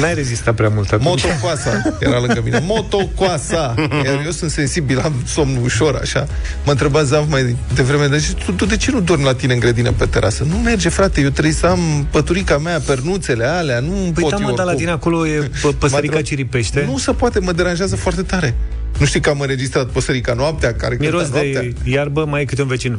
[0.00, 1.04] N-ai rezistat prea mult atunci.
[1.24, 2.62] Motocoasa era lângă mine.
[2.66, 3.74] Motocoasa!
[4.04, 6.26] Iar eu sunt sensibil, am somn ușor, așa.
[6.64, 9.58] Mă întreba Zav mai devreme, deci tu, tu de ce nu dormi la tine în
[9.58, 10.44] grădină pe terasă?
[10.48, 14.36] Nu merge, frate, eu trebuie să am păturica mea, pernuțele alea, nu Păi pot da,
[14.40, 14.76] eu mă, dar la oricum.
[14.78, 16.88] tine acolo e pă- păsărica M-a ciripește.
[16.90, 18.54] Nu se poate, mă deranjează foarte tare.
[18.98, 21.60] Nu știi că am înregistrat păsărica noaptea, care Miros cânta noaptea?
[21.60, 22.98] de iarbă, mai e câte un vecin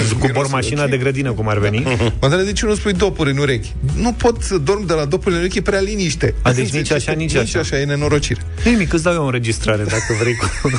[0.00, 1.80] zzz, cu bormașina de grădină, cum ar veni.
[2.20, 3.72] Mă întreb de ce nu spui dopuri în urechi?
[3.96, 6.34] Nu pot să dorm de la dopuri în urechi, e prea liniște.
[6.42, 8.40] A, deci nici așa, nici Nici așa, e nenorocire.
[8.64, 10.34] Nimic, îți dau eu o înregistrare, dacă vrei.
[10.34, 10.70] Cu...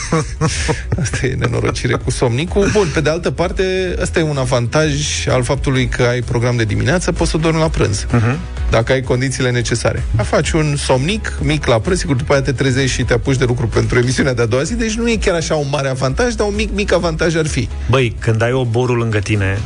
[1.01, 2.69] Asta e nenorocire cu somnicul.
[2.71, 4.91] Bun, pe de altă parte, ăsta e un avantaj
[5.27, 8.05] al faptului că ai program de dimineață, poți să dormi la prânz.
[8.11, 8.39] Mhm.
[8.69, 10.03] Dacă ai condițiile necesare.
[10.15, 13.37] A faci un somnic mic la prânz, sigur, după aia te trezești și te apuci
[13.37, 15.87] de lucru pentru emisiunea de a doua zi, deci nu e chiar așa un mare
[15.89, 17.67] avantaj, dar un mic, mic avantaj ar fi.
[17.89, 19.59] Băi, când ai o borul lângă tine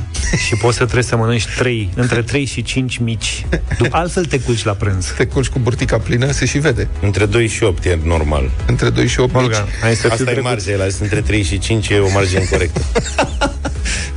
[0.47, 3.45] și poți să trebuie să mănânci 3, între 3 și 5 mici,
[3.77, 5.13] după, altfel te culci la prânz.
[5.17, 6.88] Te culci cu burtica plină, se și vede.
[7.01, 8.49] Între 2 și 8 e normal.
[8.67, 9.43] Între 2 și 8 mici.
[9.43, 10.43] Olga, hai să fiu Asta e drăguț.
[10.43, 12.81] marge, la între 3 și 5 e o margine corectă.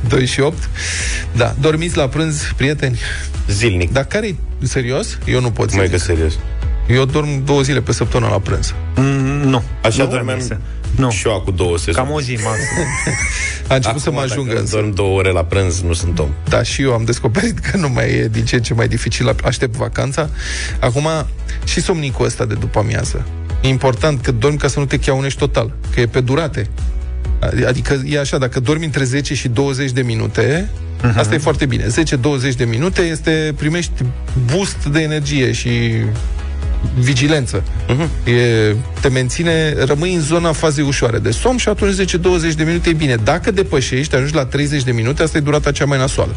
[0.07, 0.69] 2 și 8.
[1.35, 2.99] Da, dormiți la prânz, prieteni?
[3.49, 3.91] Zilnic.
[3.91, 5.17] Dar care Serios?
[5.25, 5.91] Eu nu pot Mai zilnic.
[5.91, 6.33] că serios.
[6.93, 8.73] Eu dorm două zile pe săptămână la prânz.
[8.95, 9.63] Mm, nu.
[9.83, 10.59] Așa Nu dormeam permise.
[10.95, 11.09] Nu.
[11.09, 12.03] și eu cu două sezon.
[12.03, 12.87] Cam o zi, maxim.
[13.67, 14.75] A început să mă Acum, ajungă dacă însă.
[14.75, 16.29] dorm două ore la prânz, nu sunt om.
[16.49, 19.35] Da, și eu am descoperit că nu mai e din ce în ce mai dificil.
[19.43, 20.29] Aștept vacanța.
[20.79, 21.07] Acum,
[21.63, 23.25] și somnicul ăsta de după amiază.
[23.61, 26.69] E important că dormi ca să nu te chiaunești total, că e pe durate.
[27.67, 30.69] Adică e așa, dacă dormi între 10 și 20 de minute,
[31.01, 31.15] uh-huh.
[31.15, 31.85] asta e foarte bine.
[31.85, 34.03] 10-20 de minute este, primești
[34.51, 35.69] boost de energie și
[36.99, 37.63] vigilență.
[37.63, 38.27] Uh-huh.
[38.27, 42.89] E, te menține, rămâi în zona fazei ușoare de somn și atunci 10-20 de minute
[42.89, 43.15] e bine.
[43.15, 46.35] Dacă depășești, ajungi la 30 de minute, asta e durata cea mai nasoală.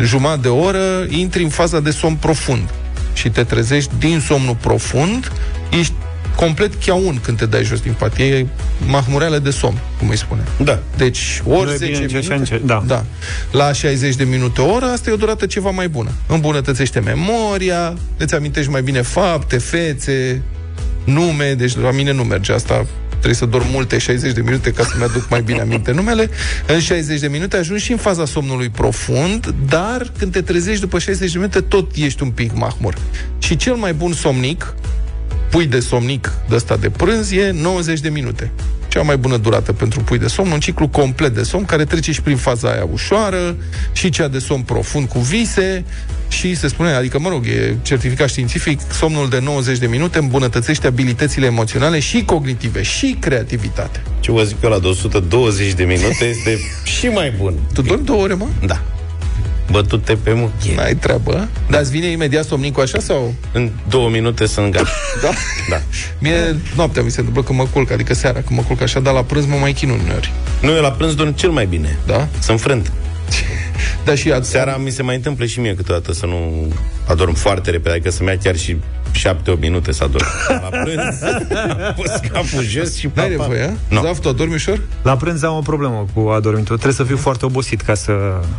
[0.00, 2.70] Jumătate de oră, intri în faza de somn profund
[3.12, 5.32] și te trezești din somnul profund,
[5.78, 5.92] ești
[6.36, 8.18] complet chiaun când te dai jos din pat.
[8.18, 8.46] E
[8.86, 10.40] mahmureală de somn, cum îi spune.
[10.64, 10.78] Da.
[10.96, 12.32] Deci, ori Nu e 10 bine nici minute...
[12.32, 12.82] așa, nici- da.
[12.86, 13.04] da.
[13.50, 16.10] La 60 de minute o oră, asta e o durată ceva mai bună.
[16.26, 20.42] Îmbunătățește memoria, îți amintești mai bine fapte, fețe,
[21.04, 24.84] nume, deci la mine nu merge asta trebuie să dorm multe 60 de minute ca
[24.84, 26.30] să-mi aduc mai bine aminte numele.
[26.66, 30.98] În 60 de minute ajungi și în faza somnului profund, dar când te trezești după
[30.98, 32.94] 60 de minute tot ești un pic mahmur.
[33.38, 34.74] Și cel mai bun somnic,
[35.50, 38.50] pui de somnic de ăsta de prânz, e 90 de minute.
[38.88, 42.12] Cea mai bună durată pentru pui de somn, un ciclu complet de somn care trece
[42.12, 43.56] și prin faza aia ușoară
[43.92, 45.84] și cea de somn profund cu vise
[46.28, 50.86] și se spune, adică mă rog, e certificat științific, somnul de 90 de minute îmbunătățește
[50.86, 54.02] abilitățile emoționale și cognitive și creativitate.
[54.20, 57.54] Ce vă zic eu la de 120 de minute este și mai bun.
[57.74, 58.46] Tu dormi două ore, mă?
[58.66, 58.82] Da.
[59.70, 60.74] Bătute pe muchie.
[60.74, 61.48] N-ai treabă.
[61.70, 63.34] Dar îți vine imediat somnicul așa sau?
[63.52, 64.88] În două minute sunt gata.
[65.22, 65.30] Da?
[65.68, 65.80] Da.
[66.18, 69.14] Mie noaptea mi se întâmplă când mă culc, adică seara când mă culc așa, dar
[69.14, 70.32] la prânz mă mai chin uneori.
[70.60, 71.98] Nu, eu la prânz dorm cel mai bine.
[72.06, 72.28] Da?
[72.40, 72.92] Sunt frânt.
[74.04, 76.72] Da, și ad- Seara mi se mai întâmplă și mie câteodată să nu
[77.08, 78.76] adorm foarte repede, adică să-mi ia chiar și
[79.12, 80.24] 7-8 minute să adorm.
[80.48, 83.42] La prânz, am pus capul jos și pa, N-ai pa.
[83.42, 83.94] nevoie, a?
[83.94, 84.02] Nu.
[84.02, 84.80] Zaf, tu adormi ușor?
[85.02, 86.74] La prânz am o problemă cu adormitul.
[86.76, 88.12] Trebuie să fiu foarte obosit ca să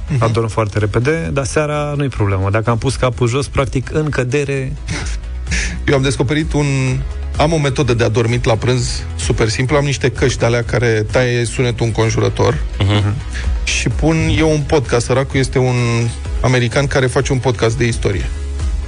[0.10, 0.24] Mhm.
[0.24, 2.50] adorm foarte repede, dar seara nu-i problemă.
[2.52, 4.74] Dacă am pus capul jos, practic, în cădere,
[5.88, 6.66] Eu am descoperit un...
[7.38, 9.78] Am o metodă de adormit la prânz super simplă.
[9.78, 13.14] Am niște căști de alea care taie sunetul înconjurător Mhm.
[13.64, 15.06] și pun eu un podcast.
[15.06, 15.76] Săracul este un
[16.42, 18.30] american care face un podcast de istorie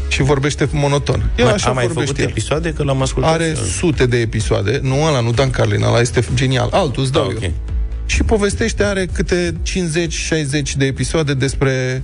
[0.10, 1.30] și vorbește monoton.
[1.38, 2.30] El Mai- așa a mai vorbește făcut el.
[2.38, 2.74] episoade?
[2.74, 3.34] Că l-am ascultat.
[3.34, 4.80] Are sute de episoade.
[4.84, 6.70] Nu ăla, nu Dan Carlin, ăla este genial.
[6.72, 7.48] Altul îți dau Ah, eu.
[7.50, 7.54] ok.
[8.06, 12.02] și povestește, are câte 50-60 de episoade despre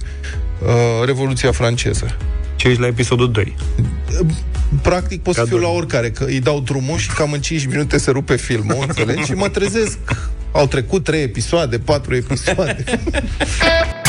[0.63, 2.17] uh, Revoluția franceză.
[2.55, 3.55] Ce ești la episodul 2?
[4.81, 5.77] Practic pot să Ca fiu la dormi.
[5.77, 9.23] oricare, că îi dau drumul și cam în 5 minute se rupe filmul, înțelegi?
[9.23, 9.97] Și mă trezesc.
[10.51, 12.83] Au trecut 3 episoade, 4 episoade.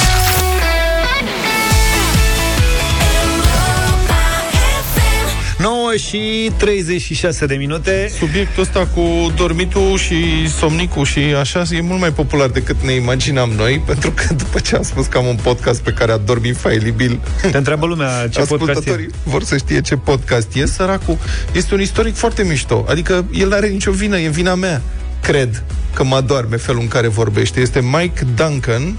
[5.97, 8.11] și 36 de minute.
[8.19, 13.51] Subiectul ăsta cu dormitul și somnicul și așa e mult mai popular decât ne imaginam
[13.51, 17.21] noi, pentru că după ce am spus că am un podcast pe care adorm infailibil,
[17.51, 19.11] Te întreabă lumea ce podcast ascultătorii e.
[19.25, 20.67] vor să știe ce podcast e.
[20.67, 21.19] Săracul
[21.53, 22.85] este un istoric foarte mișto.
[22.89, 24.83] Adică el n-are nicio vină, e vina mea.
[25.23, 27.61] Cred că mă doarme felul în care vorbește.
[27.61, 28.99] Este Mike Duncan,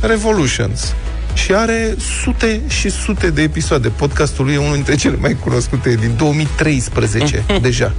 [0.00, 0.94] Revolutions.
[1.44, 3.88] Și are sute și sute de episoade.
[3.88, 7.92] Podcastul lui e unul dintre cele mai cunoscute, e din 2013 deja.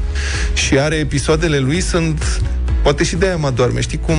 [0.54, 2.42] Și are episoadele lui sunt,
[2.84, 4.16] poate și de aia mă doarme, știi cum,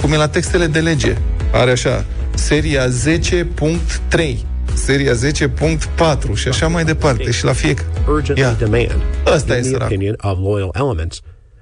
[0.00, 1.16] cum e la textele de lege.
[1.52, 4.36] Are așa, seria 10.3
[4.74, 7.88] seria 10.4 și așa mai departe și la fiecare.
[8.08, 9.02] urgently demand,
[9.34, 9.86] Asta e in the săracul.
[9.86, 11.20] opinion of loyal elements,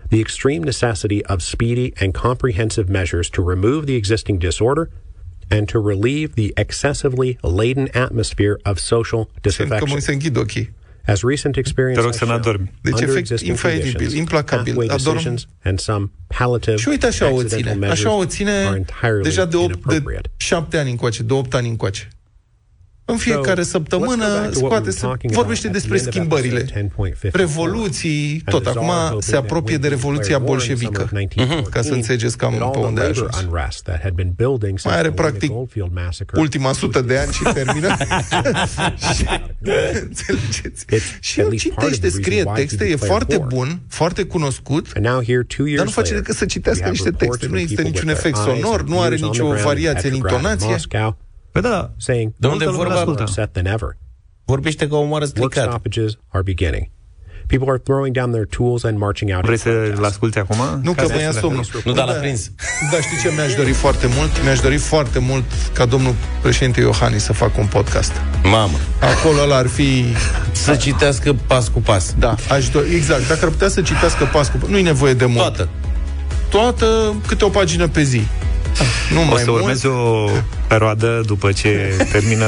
[0.09, 4.89] the extreme necessity of speedy and comprehensive measures to remove the existing disorder
[5.49, 9.91] and to relieve the excessively laden atmosphere of social Că disaffection.
[9.93, 10.75] mă se închid ochii.
[11.07, 12.73] As recent experience Te rog has să shown, n-adormi.
[12.81, 14.75] Deci under efect existing infailibil, conditions, implacabil.
[14.75, 17.73] pathway Adorm- decisions and some palliative Și uite așa o accidental ține.
[17.75, 20.31] measures Așa o ține are entirely deja de, 8, de inappropriate.
[20.37, 22.09] 7 ani încoace, de 8 ani încoace.
[23.09, 25.67] În fiecare So, săptămână let's go back to what we scoate, were să talking vorbește
[25.67, 26.61] about at despre the end of schimbările.
[26.61, 27.31] episode 10.54.
[27.45, 28.63] Revoluții, And tot.
[28.63, 30.77] the czar Acum hoping se that apropie when de he Revoluția declared war in summer
[30.77, 31.03] bolșevică.
[31.03, 33.37] of 1914, Ca să înțelegeți cam that all pe the unde a labor ajuns.
[33.47, 37.01] unrest that had been building since Mai are the Helena practic Goldfield massacre ultima sută
[37.11, 37.89] de ani și termină.
[40.09, 40.81] Înțelegeți?
[41.21, 45.77] Și el citește, scrie texte, e foarte bun, foarte cunoscut, And now here, two years
[45.83, 47.45] dar nu face later, decât să citească we have niște reports texte.
[47.47, 49.31] from Nu există people niciun with their efect eyes sonor, and nu are ears on
[49.31, 51.26] the nicio ground at variație în Petrograd and intonație.
[51.61, 53.97] Moscow, Păi da, saying De unde multă lume vorba- is more upset than ever.
[54.45, 55.69] Vorbește ca omoară Work stricat.
[55.71, 56.87] stoppages are beginning.
[57.47, 59.45] People are throwing down their tools and marching out.
[59.45, 60.57] vrei să-l asculti acum?
[60.83, 61.65] Nu, că Ca mă ia să- somnul.
[61.85, 62.19] Nu, dar l-a Da.
[62.19, 62.51] prins.
[62.93, 64.43] Da, știi ce mi-aș dori foarte mult?
[64.43, 68.13] Mi-aș dori foarte mult ca domnul președinte Iohannis să facă un podcast.
[68.43, 68.77] Mamă.
[69.01, 70.05] Acolo ăla ar fi...
[70.53, 72.15] Să citească pas cu pas.
[72.19, 73.29] Da, aș dori, exact.
[73.29, 74.59] Dacă ar putea să citească pas cu...
[74.69, 75.39] Nu-i nevoie de mult.
[75.39, 75.69] Toată.
[76.51, 78.23] Toată, câte o pagină pe zi.
[79.13, 79.63] Nu O mai să mult.
[79.63, 80.29] urmeze o
[80.67, 82.47] perioadă după ce termină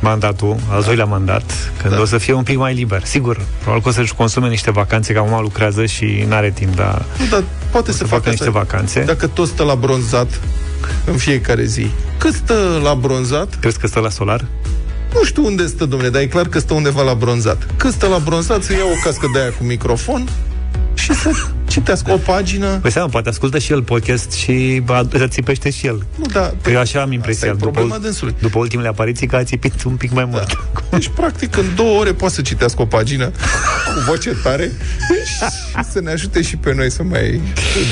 [0.00, 1.42] mandatul, al doilea mandat,
[1.82, 2.00] când Da.
[2.00, 3.04] o să fie un pic mai liber.
[3.04, 7.04] Sigur, probabil că o să-și consume niște vacanțe, că acum lucrează și n-are timp, dar
[7.18, 8.58] Nu, dar poate o să, să facă facă niște asta.
[8.58, 9.00] vacanțe.
[9.00, 10.40] Dacă tot stă la bronzat
[11.04, 11.86] în fiecare zi.
[12.18, 13.54] Cât stă la bronzat?
[13.60, 14.44] Crezi că stă la solar?
[15.14, 17.66] Nu știu unde stă, domnule, dar e clar că stă undeva la bronzat.
[17.76, 20.28] Cât stă la bronzat, să ia o cască de aia cu microfon
[20.94, 21.30] și să
[21.66, 22.66] citească o pagină.
[22.66, 26.06] Păi seama, poate ascultă și el podcast și ba, să țipește și el.
[26.16, 27.50] Nu, da, Că eu așa am impresia.
[27.50, 28.34] Asta e problema dânsului.
[28.40, 30.58] după ultimele apariții că a țipit un pic mai mult.
[30.90, 33.24] Deci, practic, în două ore poate să citească o pagină
[33.94, 34.72] cu voce tare
[35.26, 37.40] și să ne ajute și pe noi să mai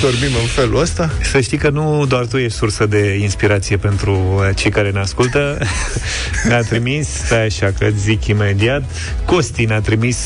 [0.00, 1.10] dormim în felul ăsta.
[1.22, 5.00] Să știi că nu doar tu ești sursă de inspirație pentru uh, cei care ne
[5.00, 5.58] ascultă.
[6.48, 8.82] Ne-a trimis, stai așa că zic imediat,
[9.24, 10.16] Costi ne-a trimis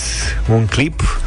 [0.49, 1.21] un clip,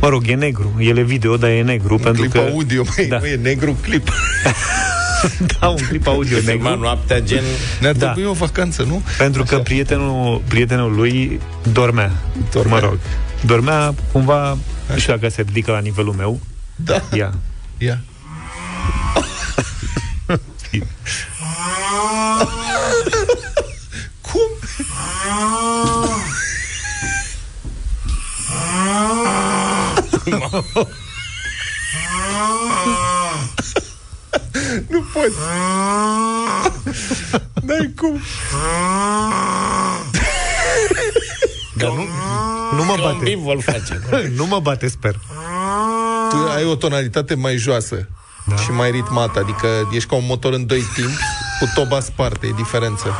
[0.00, 2.38] mă rog, e negru, el e video, dar e negru, Un pentru clip că...
[2.38, 3.18] audio, măi, Da.
[3.18, 3.28] da.
[3.28, 4.08] e negru clip.
[5.60, 6.82] da, un clip audio Filma negru.
[6.82, 7.42] noaptea gen...
[7.80, 8.04] Ne-ar Da.
[8.12, 9.02] trebui o vacanță, nu?
[9.18, 11.40] Pentru că prietenul, prietenul lui
[11.72, 12.10] dormea.
[12.52, 12.74] Dormea.
[12.74, 12.98] Mă rog.
[13.40, 14.58] Dormea cumva,
[14.92, 16.40] nu știu dacă se ridică la nivelul meu.
[16.76, 17.02] Da.
[17.14, 17.34] Ia.
[17.78, 18.00] Ia.
[24.20, 24.50] Cum?
[34.90, 35.30] nu pot.
[37.62, 38.20] N-ai cum.
[41.74, 42.06] Dar nu,
[42.76, 43.24] nu mă Ca un bate.
[43.24, 44.00] bivol face.
[44.36, 45.18] nu mă bate, sper.
[46.30, 48.08] Tu ai o tonalitate mai joasă
[48.46, 48.56] da.
[48.56, 51.16] și mai ritmată, adică ești ca un motor în doi timpi
[51.60, 53.14] cu toba sparte, e diferență.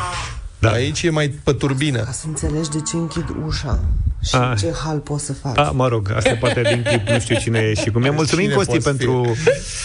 [0.71, 0.75] Da.
[0.75, 1.99] Aici e mai pe turbină.
[1.99, 3.79] Ca să înțelegi de ce închid ușa
[4.25, 4.53] și Ah.
[4.59, 5.59] ce hal pot să fac.
[5.59, 8.11] A, mă rog, asta poate din clip, nu știu cine e și cum e.
[8.11, 9.37] Mulțumim, Cine Costi, poate pentru,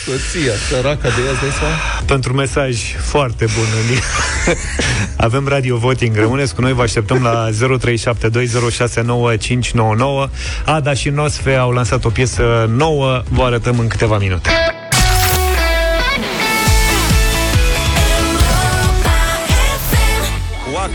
[0.06, 1.74] Soția, săraca de ea, îți dai seama?
[2.06, 3.66] pentru mesaj foarte bun.
[5.28, 6.16] Avem radio voting.
[6.16, 10.30] Rămâneți cu noi, vă așteptăm la 0372069599.
[10.66, 14.50] Ada și Nosfe au lansat o piesă nouă, vă arătăm în câteva minute.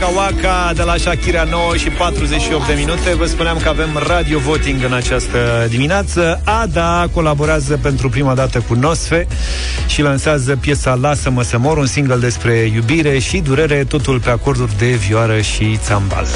[0.00, 3.14] Waka Waka de la Shakira 9 și 48 de minute.
[3.14, 6.40] Vă spuneam că avem radio voting în această dimineață.
[6.44, 9.26] Ada colaborează pentru prima dată cu Nosfe
[9.86, 14.78] și lansează piesa Lasă-mă să mor, un single despre iubire și durere, totul pe acorduri
[14.78, 16.26] de vioară și țambal.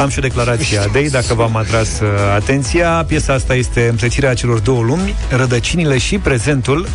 [0.00, 3.04] Am și o declarație a Dei, dacă v-am atras uh, atenția.
[3.06, 6.86] Piesa asta este împlețirea celor două lumi, rădăcinile și prezentul.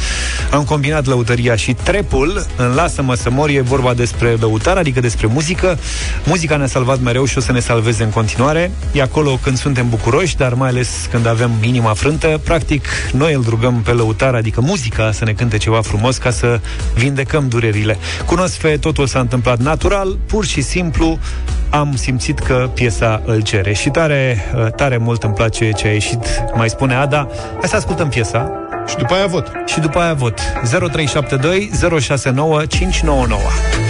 [0.51, 2.45] Am combinat lăutăria și trepul.
[2.55, 5.77] În Lasă-mă să mor e vorba despre lăutar, adică despre muzică.
[6.25, 8.71] Muzica ne-a salvat mereu și o să ne salveze în continuare.
[8.91, 12.41] E acolo când suntem bucuroși, dar mai ales când avem inima frântă.
[12.43, 16.59] Practic, noi îl rugăm pe lăutar, adică muzica, să ne cânte ceva frumos ca să
[16.93, 17.97] vindecăm durerile.
[18.25, 21.19] Cunosc totul s-a întâmplat natural, pur și simplu
[21.69, 22.86] am simțit că piesa
[23.25, 24.37] îl cere și tare,
[24.75, 26.25] tare mult îmi place ce a ieșit,
[26.55, 27.27] mai spune Ada.
[27.59, 28.51] Hai să ascultăm piesa.
[28.87, 29.51] Și după aia vot.
[29.65, 30.39] Și după aia vot.
[30.91, 31.69] 0372
[31.99, 33.86] 069 599.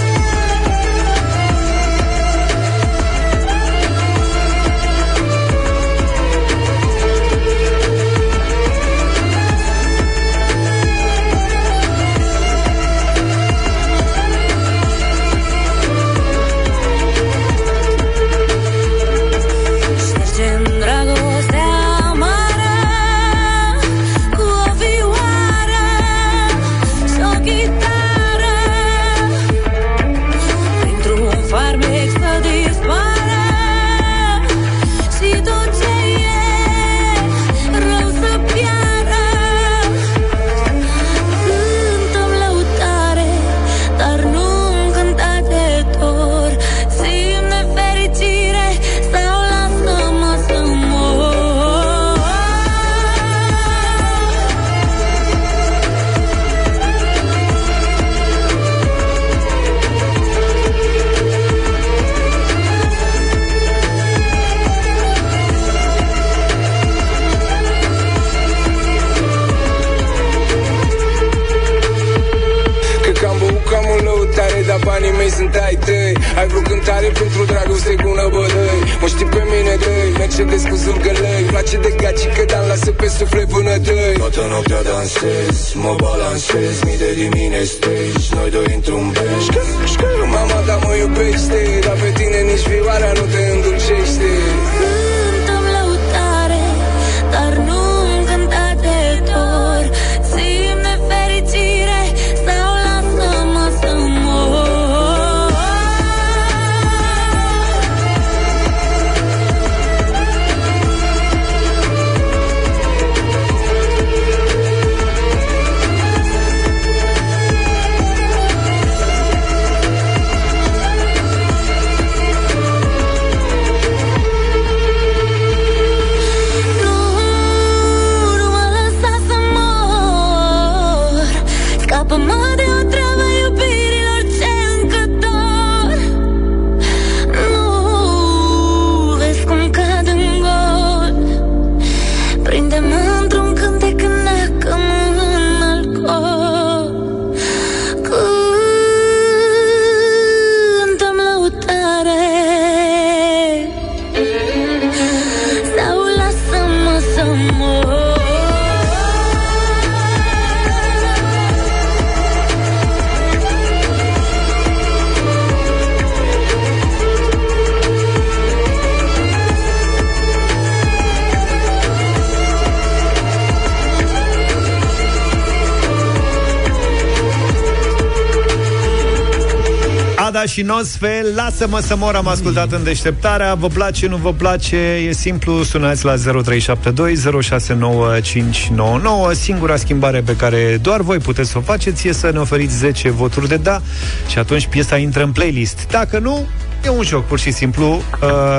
[180.57, 183.53] Și Nosfe, lasă-mă să mor, am ascultat în deșteptarea.
[183.53, 184.77] Vă place, nu vă place?
[185.07, 189.33] E simplu, sunați la 0372 069599.
[189.33, 193.09] Singura schimbare pe care doar voi puteți să o faceți e să ne oferiți 10
[193.09, 193.81] voturi de da
[194.27, 195.87] și atunci piesa intră în playlist.
[195.91, 196.47] Dacă nu,
[196.85, 198.01] e un joc pur și simplu uh,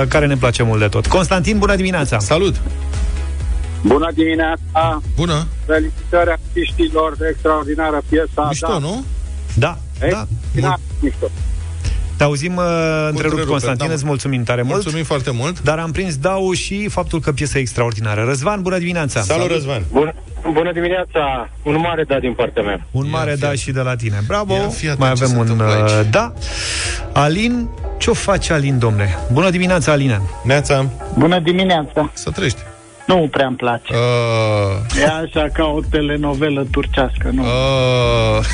[0.09, 1.07] care ne place mult de tot.
[1.07, 2.19] Constantin, bună dimineața!
[2.19, 2.55] Salut!
[3.83, 5.03] Bună dimineața!
[5.17, 5.47] Bună!
[5.67, 8.47] Felicitări artiștilor de extraordinară piesa.
[8.49, 8.79] Mișto, da.
[8.79, 9.05] nu?
[9.55, 10.07] Da, da.
[10.07, 11.31] Extraordinar mișto.
[12.19, 13.93] Te auzim uh, întrerupt, întrerupe, Constantin, da.
[13.93, 14.75] îți mulțumim tare mult.
[14.75, 15.63] Mulțumim foarte mult.
[15.63, 18.25] Dar am prins Dau și faptul că piesa e extraordinară.
[18.25, 19.25] Răzvan, bună dimineața!
[19.93, 20.15] Bun,
[20.53, 21.49] bună dimineața!
[21.63, 22.87] Un mare da din partea mea.
[22.91, 24.23] Un mare da și de la tine.
[24.27, 24.55] Bravo!
[24.55, 26.07] Ia fii atent Mai ce avem se un întâmplă uh, aici.
[26.11, 26.33] da.
[27.13, 29.19] Alin, ce-o face Alin, domne?
[29.33, 30.23] Bună dimineața, Alina!
[30.45, 30.87] Neața!
[31.19, 32.11] Bună dimineața!
[32.13, 32.59] Să trăiești.
[33.09, 33.93] Nu prea îmi place.
[33.95, 37.43] Uh, E așa ca o telenovelă turcească, nu?
[37.43, 38.45] uh,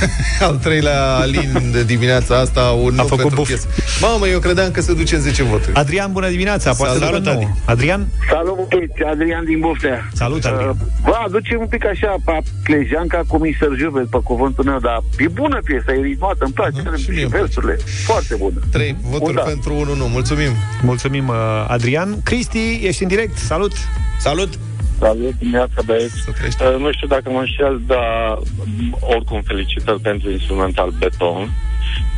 [0.49, 3.47] al treilea Alin de dimineața asta, un A nu făcut pentru buf.
[3.47, 3.67] piesă.
[4.01, 5.75] Mamă, eu credeam că se duce în 10 voturi.
[5.75, 6.73] Adrian, bună dimineața!
[6.73, 7.39] Poate Salut, că nu.
[7.39, 7.49] Adi.
[7.65, 8.07] Adrian?
[8.31, 10.09] Salut, băieți, Adrian din Boftea.
[10.13, 10.69] Salut, Adrian.
[10.69, 13.77] Uh, Bă, aduce un pic așa, pe Clejanca cu Mr.
[13.79, 17.27] Juve, pe cuvântul meu, dar e bună piesa, e ritmată, îmi place, uh, și, și
[17.27, 18.61] versurile, foarte bună.
[18.71, 19.41] Trei voturi da.
[19.41, 20.07] pentru 1 nu.
[20.07, 20.51] Mulțumim.
[20.83, 22.23] Mulțumim, uh, Adrian.
[22.23, 23.37] Cristi, ești în direct.
[23.37, 23.73] Salut!
[24.19, 24.59] Salut!
[24.99, 26.15] Salut, dimineața, băieți.
[26.29, 31.51] Uh, nu știu dacă mă înșel, dar m, oricum felicitări pentru instrumental Beton.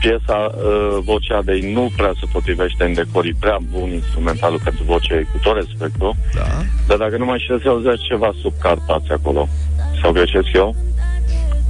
[0.01, 4.61] Piesa, uh, vocea de ei nu prea se potrivește în decor, e prea bun instrumentalul
[4.64, 6.16] pentru vocea ei, cu tot respectul.
[6.35, 6.47] Da.
[6.87, 9.49] Dar dacă nu mă înșel, se auzea ceva sub Carpați acolo.
[10.03, 10.77] Sau greșesc eu?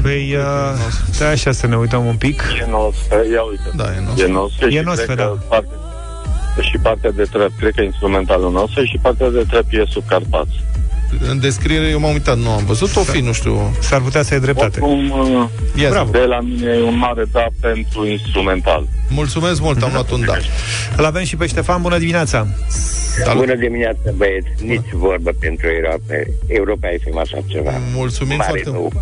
[0.02, 0.44] Păi, uh,
[1.11, 2.42] stai așa să ne uităm un pic.
[2.61, 3.70] E nostru, ia uite.
[3.76, 5.24] Da, e E nostru E și nostru, cred da.
[5.24, 5.68] că parte,
[6.61, 10.64] și partea de trep, cred că instrumentalul nostru și partea de trep e sub Carpați.
[11.30, 12.96] În descriere eu m-am uitat, nu am văzut.
[12.96, 13.76] O fi, nu știu.
[13.80, 14.80] S-ar putea să ai dreptate.
[14.80, 15.90] Oricum, uh, Yes.
[15.90, 16.11] Bravo.
[16.11, 18.88] de la mine e un mare da pentru instrumental.
[19.09, 20.36] Mulțumesc mult, am luat un da.
[20.96, 21.82] Îl avem și pe Ștefan.
[21.82, 22.46] Bună dimineața!
[23.24, 23.44] Salut.
[23.44, 24.46] Bună dimineața, băieți.
[24.64, 26.30] Nici vorbă pentru Europa.
[26.46, 27.70] Europa e film așa ceva.
[27.94, 28.78] Mulțumim Mare foarte nu.
[28.80, 28.92] mult.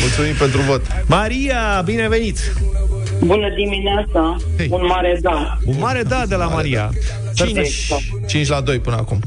[0.00, 0.82] Mulțumim pentru vot.
[1.06, 2.38] Maria, bine venit!
[3.20, 4.36] Bună dimineața,
[4.68, 5.58] un mare da.
[5.64, 6.90] Un mare da de la Maria.
[7.34, 7.88] 5,
[8.26, 9.18] 5 la 2 până acum.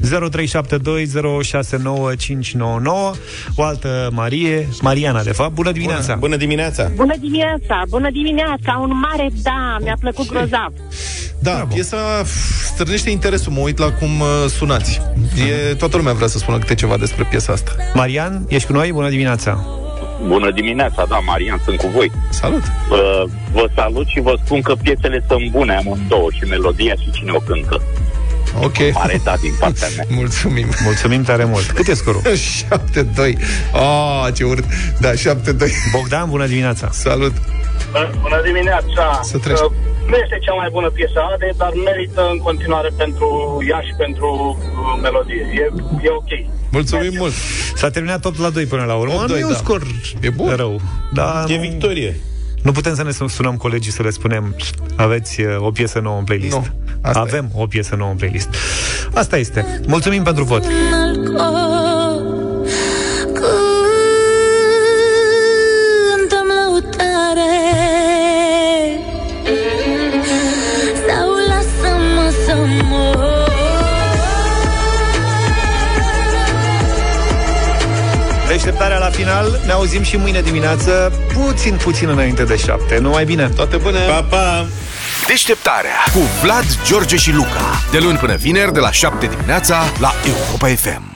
[3.54, 5.52] O altă Marie, Mariana de fapt.
[5.52, 6.14] Bună dimineața!
[6.14, 6.90] Bună dimineața!
[6.94, 10.72] Bună dimineața, bună dimineața, un mare da, mi-a plăcut grozav.
[11.40, 11.74] Da, Bravo.
[11.74, 13.52] piesa f, stârnește interesul.
[13.52, 15.00] Mă uit la cum uh, sunați.
[15.70, 17.72] E, toată lumea vrea să spună câte ceva despre piesa asta.
[17.94, 18.92] Marian, ești cu noi?
[18.92, 19.66] Bună dimineața!
[20.26, 22.12] Bună dimineața, da, Marian, sunt cu voi.
[22.30, 22.62] Salut!
[22.88, 27.30] Vă, vă salut și vă spun că piesele sunt bune amândouă, și melodia și cine
[27.32, 27.82] o cântă.
[28.62, 28.92] Ok.
[28.92, 30.04] Mare da din partea mea.
[30.20, 30.66] Mulțumim.
[30.84, 31.70] Mulțumim tare mult.
[31.70, 32.22] Cât e scorul?
[32.32, 33.38] 7-2.
[33.72, 34.64] Oh, ce urât.
[35.00, 35.14] Da, 7-2.
[35.92, 36.88] Bogdan, bună dimineața.
[36.92, 37.32] Salut.
[38.20, 39.20] Bună dimineața!
[39.22, 39.58] Să treci.
[39.58, 39.70] Uh,
[40.10, 43.26] Nu este cea mai bună piesă a Ade, dar merită în continuare pentru
[43.70, 44.28] ea și pentru
[44.60, 45.42] uh, melodie.
[45.54, 45.64] E,
[46.06, 46.30] e ok.
[46.70, 47.32] Mulțumim mult.
[47.74, 49.24] S-a terminat 8 la 2 până la urmă.
[49.24, 49.56] 8-2, nu e un da.
[49.56, 49.82] scor
[50.20, 50.54] E bun.
[50.56, 50.80] rău.
[51.12, 52.20] Da, E nu- victorie.
[52.62, 54.56] Nu putem să ne sunăm colegii să le spunem
[54.96, 56.54] aveți uh, o piesă nouă în playlist.
[56.56, 56.66] Nu,
[57.02, 58.48] asta Avem o piesă nouă în playlist.
[59.14, 59.80] Asta este.
[59.86, 60.64] Mulțumim pentru vot.
[78.78, 79.60] Deșteptarea la final.
[79.66, 82.98] Ne auzim și mâine dimineață, puțin, puțin înainte de 7.
[82.98, 83.48] Numai bine.
[83.48, 83.98] Toate bune.
[83.98, 84.66] Pa, pa!
[85.26, 87.82] Deșteptarea cu Vlad, George și Luca.
[87.90, 91.08] De luni până vineri, de la 7 dimineața, la Europa FM.